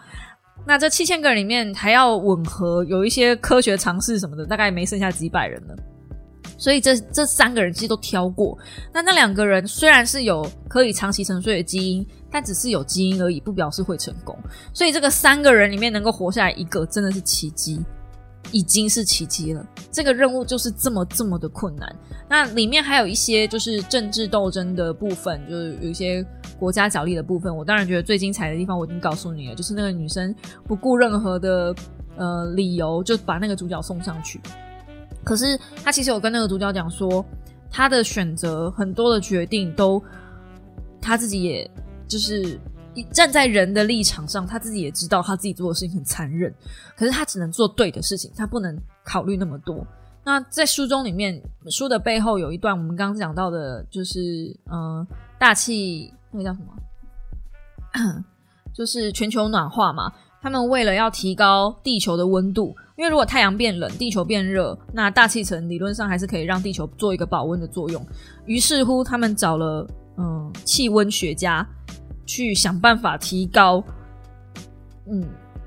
[0.66, 5.76] 那这七千个人里面还要吻合有一些科学尝试什么的，大概没剩下几百人了。
[6.56, 8.56] 所以这这三个人其实都挑过。
[8.92, 14.38] 那那两个人虽然是有可以长期沉睡的基因，但只是有基因而已，不表示会成功。
[14.72, 17.84] 所以这个三个人里面能够活下来一个，真的是奇迹。
[18.52, 19.66] 已经是奇迹了。
[19.90, 21.96] 这个任务就是这么这么的困难。
[22.28, 26.24] 那里面还有一些就是政治斗争的部分，就是有一些
[26.64, 27.54] 国家角力的部分。
[27.54, 30.34] 我当然觉得最精彩的地方我已经告诉你了，就是那个女生
[30.66, 31.74] 不顾任何的
[32.16, 34.40] 呃理由就把那个主角送上去。
[35.22, 37.22] 可是她其实有跟那个主角讲说，
[37.70, 40.02] 她的选择很多的决定都
[41.02, 41.70] 她自己也
[42.08, 42.58] 就是。
[43.10, 46.54] 站在人的立场上，他自己也知道他自己做的事情很残忍，
[46.96, 49.84] 可是他只能做对的事情，他不能考虑那么多。
[50.22, 55.04] 那在书中里面，书的背后有一段我们刚刚讲到的，就是嗯，
[55.40, 58.24] 大气那个叫什么？
[58.74, 60.12] 就是全球暖化嘛。
[60.42, 68.06] 他们为了要提高地球的温度，因为如果太阳变冷，地球变热，那大气层理论上还是可以让地球做一个保温的作用。
[68.44, 71.66] 于是乎，他们找了嗯气温学家。
[72.26, 73.84] 去想办法提高，
[75.06, 75.22] 嗯，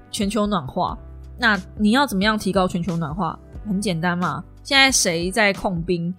[0.09, 0.97] 全球暖化。
[1.38, 3.38] 那你要怎么样提高全球暖化？
[3.68, 6.11] 很简单嘛，现在谁在控冰？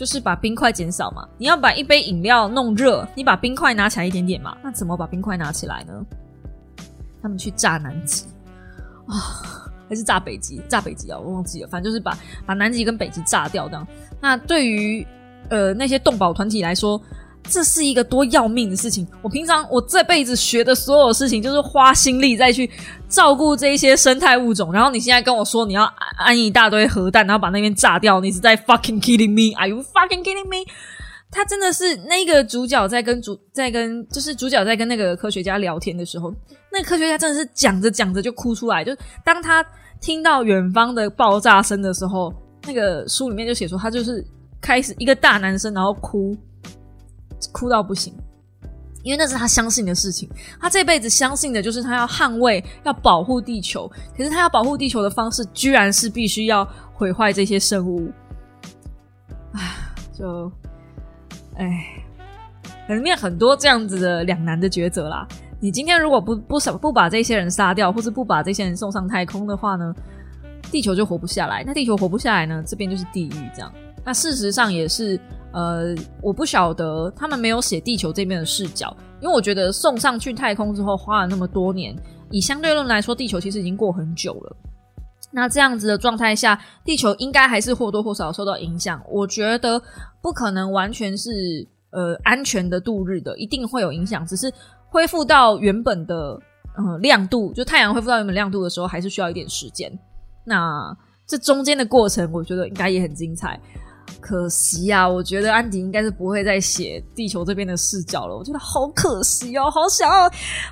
[0.00, 1.28] 就是把冰块减少嘛。
[1.36, 4.56] 你要把一杯饮料弄热，你把冰块拿起来一点点嘛。
[4.62, 5.92] 那怎么把冰块拿起来呢？
[7.20, 8.24] 他们去炸南极
[9.06, 10.58] 啊，还是炸北极？
[10.70, 11.68] 炸北极啊，我忘记了。
[11.68, 13.86] 反正就是把把南极跟北极炸掉这样。
[14.22, 15.06] 那对于
[15.50, 16.98] 呃那些动保团体来说。
[17.44, 19.06] 这是一个多要命的事情！
[19.22, 22.70] 我平常我这辈子学的所有事情，就是花心力再去
[23.08, 24.72] 照顾这一些生态物种。
[24.72, 25.84] 然后你现在跟我说你要
[26.18, 30.70] 安一大堆核弹，然后把那边炸掉，你是在 fucking kidding me？Are you fucking kidding me？
[31.32, 36.32] 他真的是那个主角在跟主在跟就是主角在跟那个科学家聊天的时候，
[36.72, 38.84] 那个科学家真的是讲着讲着就哭出来。
[38.84, 39.64] 就当他
[40.00, 42.32] 听到远方的爆炸声的时候，
[42.66, 44.24] 那个书里面就写说他就是
[44.60, 46.36] 开始一个大男生，然后哭。
[47.52, 48.14] 哭到不行，
[49.02, 50.28] 因为那是他相信的事情。
[50.60, 53.90] 他这辈子相信的就是他要捍卫、要保护地球。
[54.16, 58.10] 可是他要保护地球的方式，居然是必须要毁坏这些生物。
[59.52, 59.60] 唉，
[60.12, 60.52] 就，
[61.56, 62.04] 唉，
[62.88, 65.26] 里面很多这样子的两难的抉择啦。
[65.62, 69.94] 你今天如果不不不不把这些人杀掉，或者不把这些人送上太空的话呢，
[70.70, 71.62] 地球就活不下来。
[71.66, 73.50] 那地球活不下来呢，这边就是地狱。
[73.54, 73.72] 这样，
[74.04, 75.20] 那事实上也是，
[75.52, 81.96] 呃，我不晓得他们没有写地球这边的视角，因为我觉得送上去太空之后花了那么多年，
[82.30, 84.56] 以相对论来说，地球其实已经过很久了。
[85.32, 89.00] 那这样子的状态下，地球应该还是或多或少受到影响。
[89.08, 89.80] 我觉得
[90.20, 91.30] 不可能完全是
[91.90, 94.52] 呃安全的度日的，一定会有影响，只是。
[94.92, 96.36] 恢复到原本的
[96.76, 99.88] 嗯亮度，就太阳恢复到原本亮度的时候，还是需要一点时间。
[100.44, 100.92] 那
[101.28, 103.56] 这中间的过程，我觉得应该也很精彩。
[104.20, 108.36] 可惜啊，我觉得安迪应该是不会再写地球这边的视角了。
[108.36, 110.22] 我觉得好可惜哦，好想要，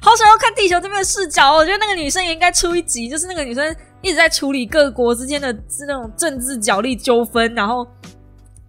[0.00, 1.54] 好想要看地球这边的视角。
[1.54, 5.52] 我觉得那个女生也应该出一集，就是那个女生一直在处理各国之间的
[5.86, 7.86] 那种政治角力纠纷，然后。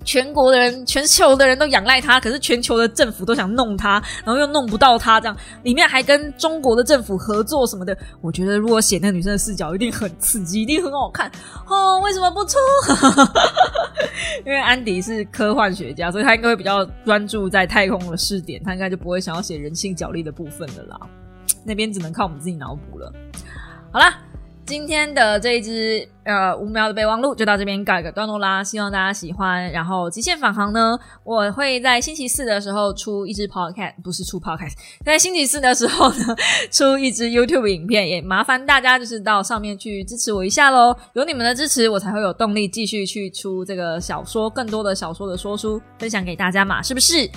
[0.05, 7.95] 全国的人，全球的人都仰赖他，可是全球的政府都想弄他，然后又弄不到他，这样里面还跟中国的政府合作什么的。
[8.21, 11.29] 我觉得如果写那女生的视角，一定很刺激，一定很好看
[11.67, 11.99] 哦。
[11.99, 12.57] 为什么不出？
[14.45, 20.97] 因为安迪是科幻学家，所以他应该会比较专注在太空的试点，他应该就不会想要写人性角力的部分的啦。
[21.63, 23.13] 那边只能靠我们自己脑补了。
[23.91, 24.05] 好了。
[24.69, 29.71] 今天的这一支呃五秒的备忘录就到这边告一个段落啦，希望大家喜欢。
[29.71, 36.35] 然后极限返航呢，我会在星期四的时候出一支 podcast，不是出 podcast，在星期四的时候呢
[36.69, 40.95] 出一支 YouTube 影片，也麻烦大家就是到上面去支持我一下喽。
[41.13, 47.27] 有你们的支持，我才会有动力继续去出这个小说，更多的小说的说书分享给大家嘛，是不是？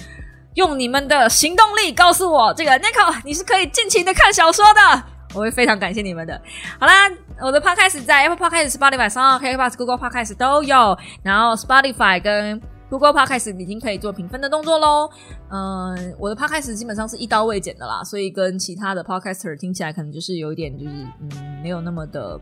[0.56, 5.02] 用你们的行动力告诉我，这个 Nico 你是可以尽情的看小说的。
[5.34, 6.40] 我会非常感谢你们的。
[6.78, 6.92] 好啦，
[7.40, 10.96] 我的 podcast 在 Apple Podcast、Spotify、上 k p o s Google Podcast 都有。
[11.22, 12.60] 然后 Spotify 跟
[12.90, 15.08] Google Podcast 已经可以做评分的动作喽。
[15.50, 22.38] 嗯，我的 podcast 基本上是一刀未剪的啦，所以跟其他的 podcaster 听起来可能就是有一点就是嗯没有那么的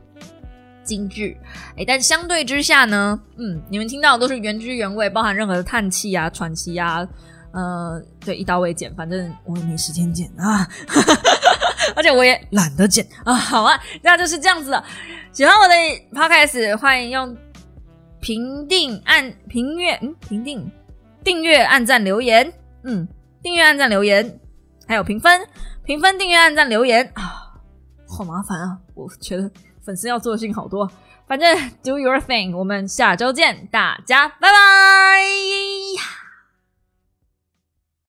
[0.82, 1.36] 精致。
[1.76, 7.06] 哎，但相对之下呢，嗯，你们听到的都是原汁原味，包含任何的叹气啊、喘息啊，
[7.52, 10.66] 呃，对，一刀未剪，反正我也没时间剪啊。
[11.96, 14.84] 而且我也懒得剪啊，好啊，那就是这样子了。
[15.32, 15.74] 喜欢我的
[16.12, 17.36] podcast，欢迎用
[18.20, 20.70] 评定按评阅，嗯，评定
[21.24, 22.52] 订阅按赞留言，
[22.84, 23.06] 嗯，
[23.42, 24.38] 订阅按赞留言，
[24.86, 25.46] 还有评分，
[25.84, 27.54] 评分订阅按赞留言啊，
[28.08, 28.78] 好麻烦啊！
[28.94, 29.50] 我觉得
[29.84, 30.90] 粉丝要做的事情好多，
[31.26, 36.29] 反正 do your thing，我们下周见，大家拜拜。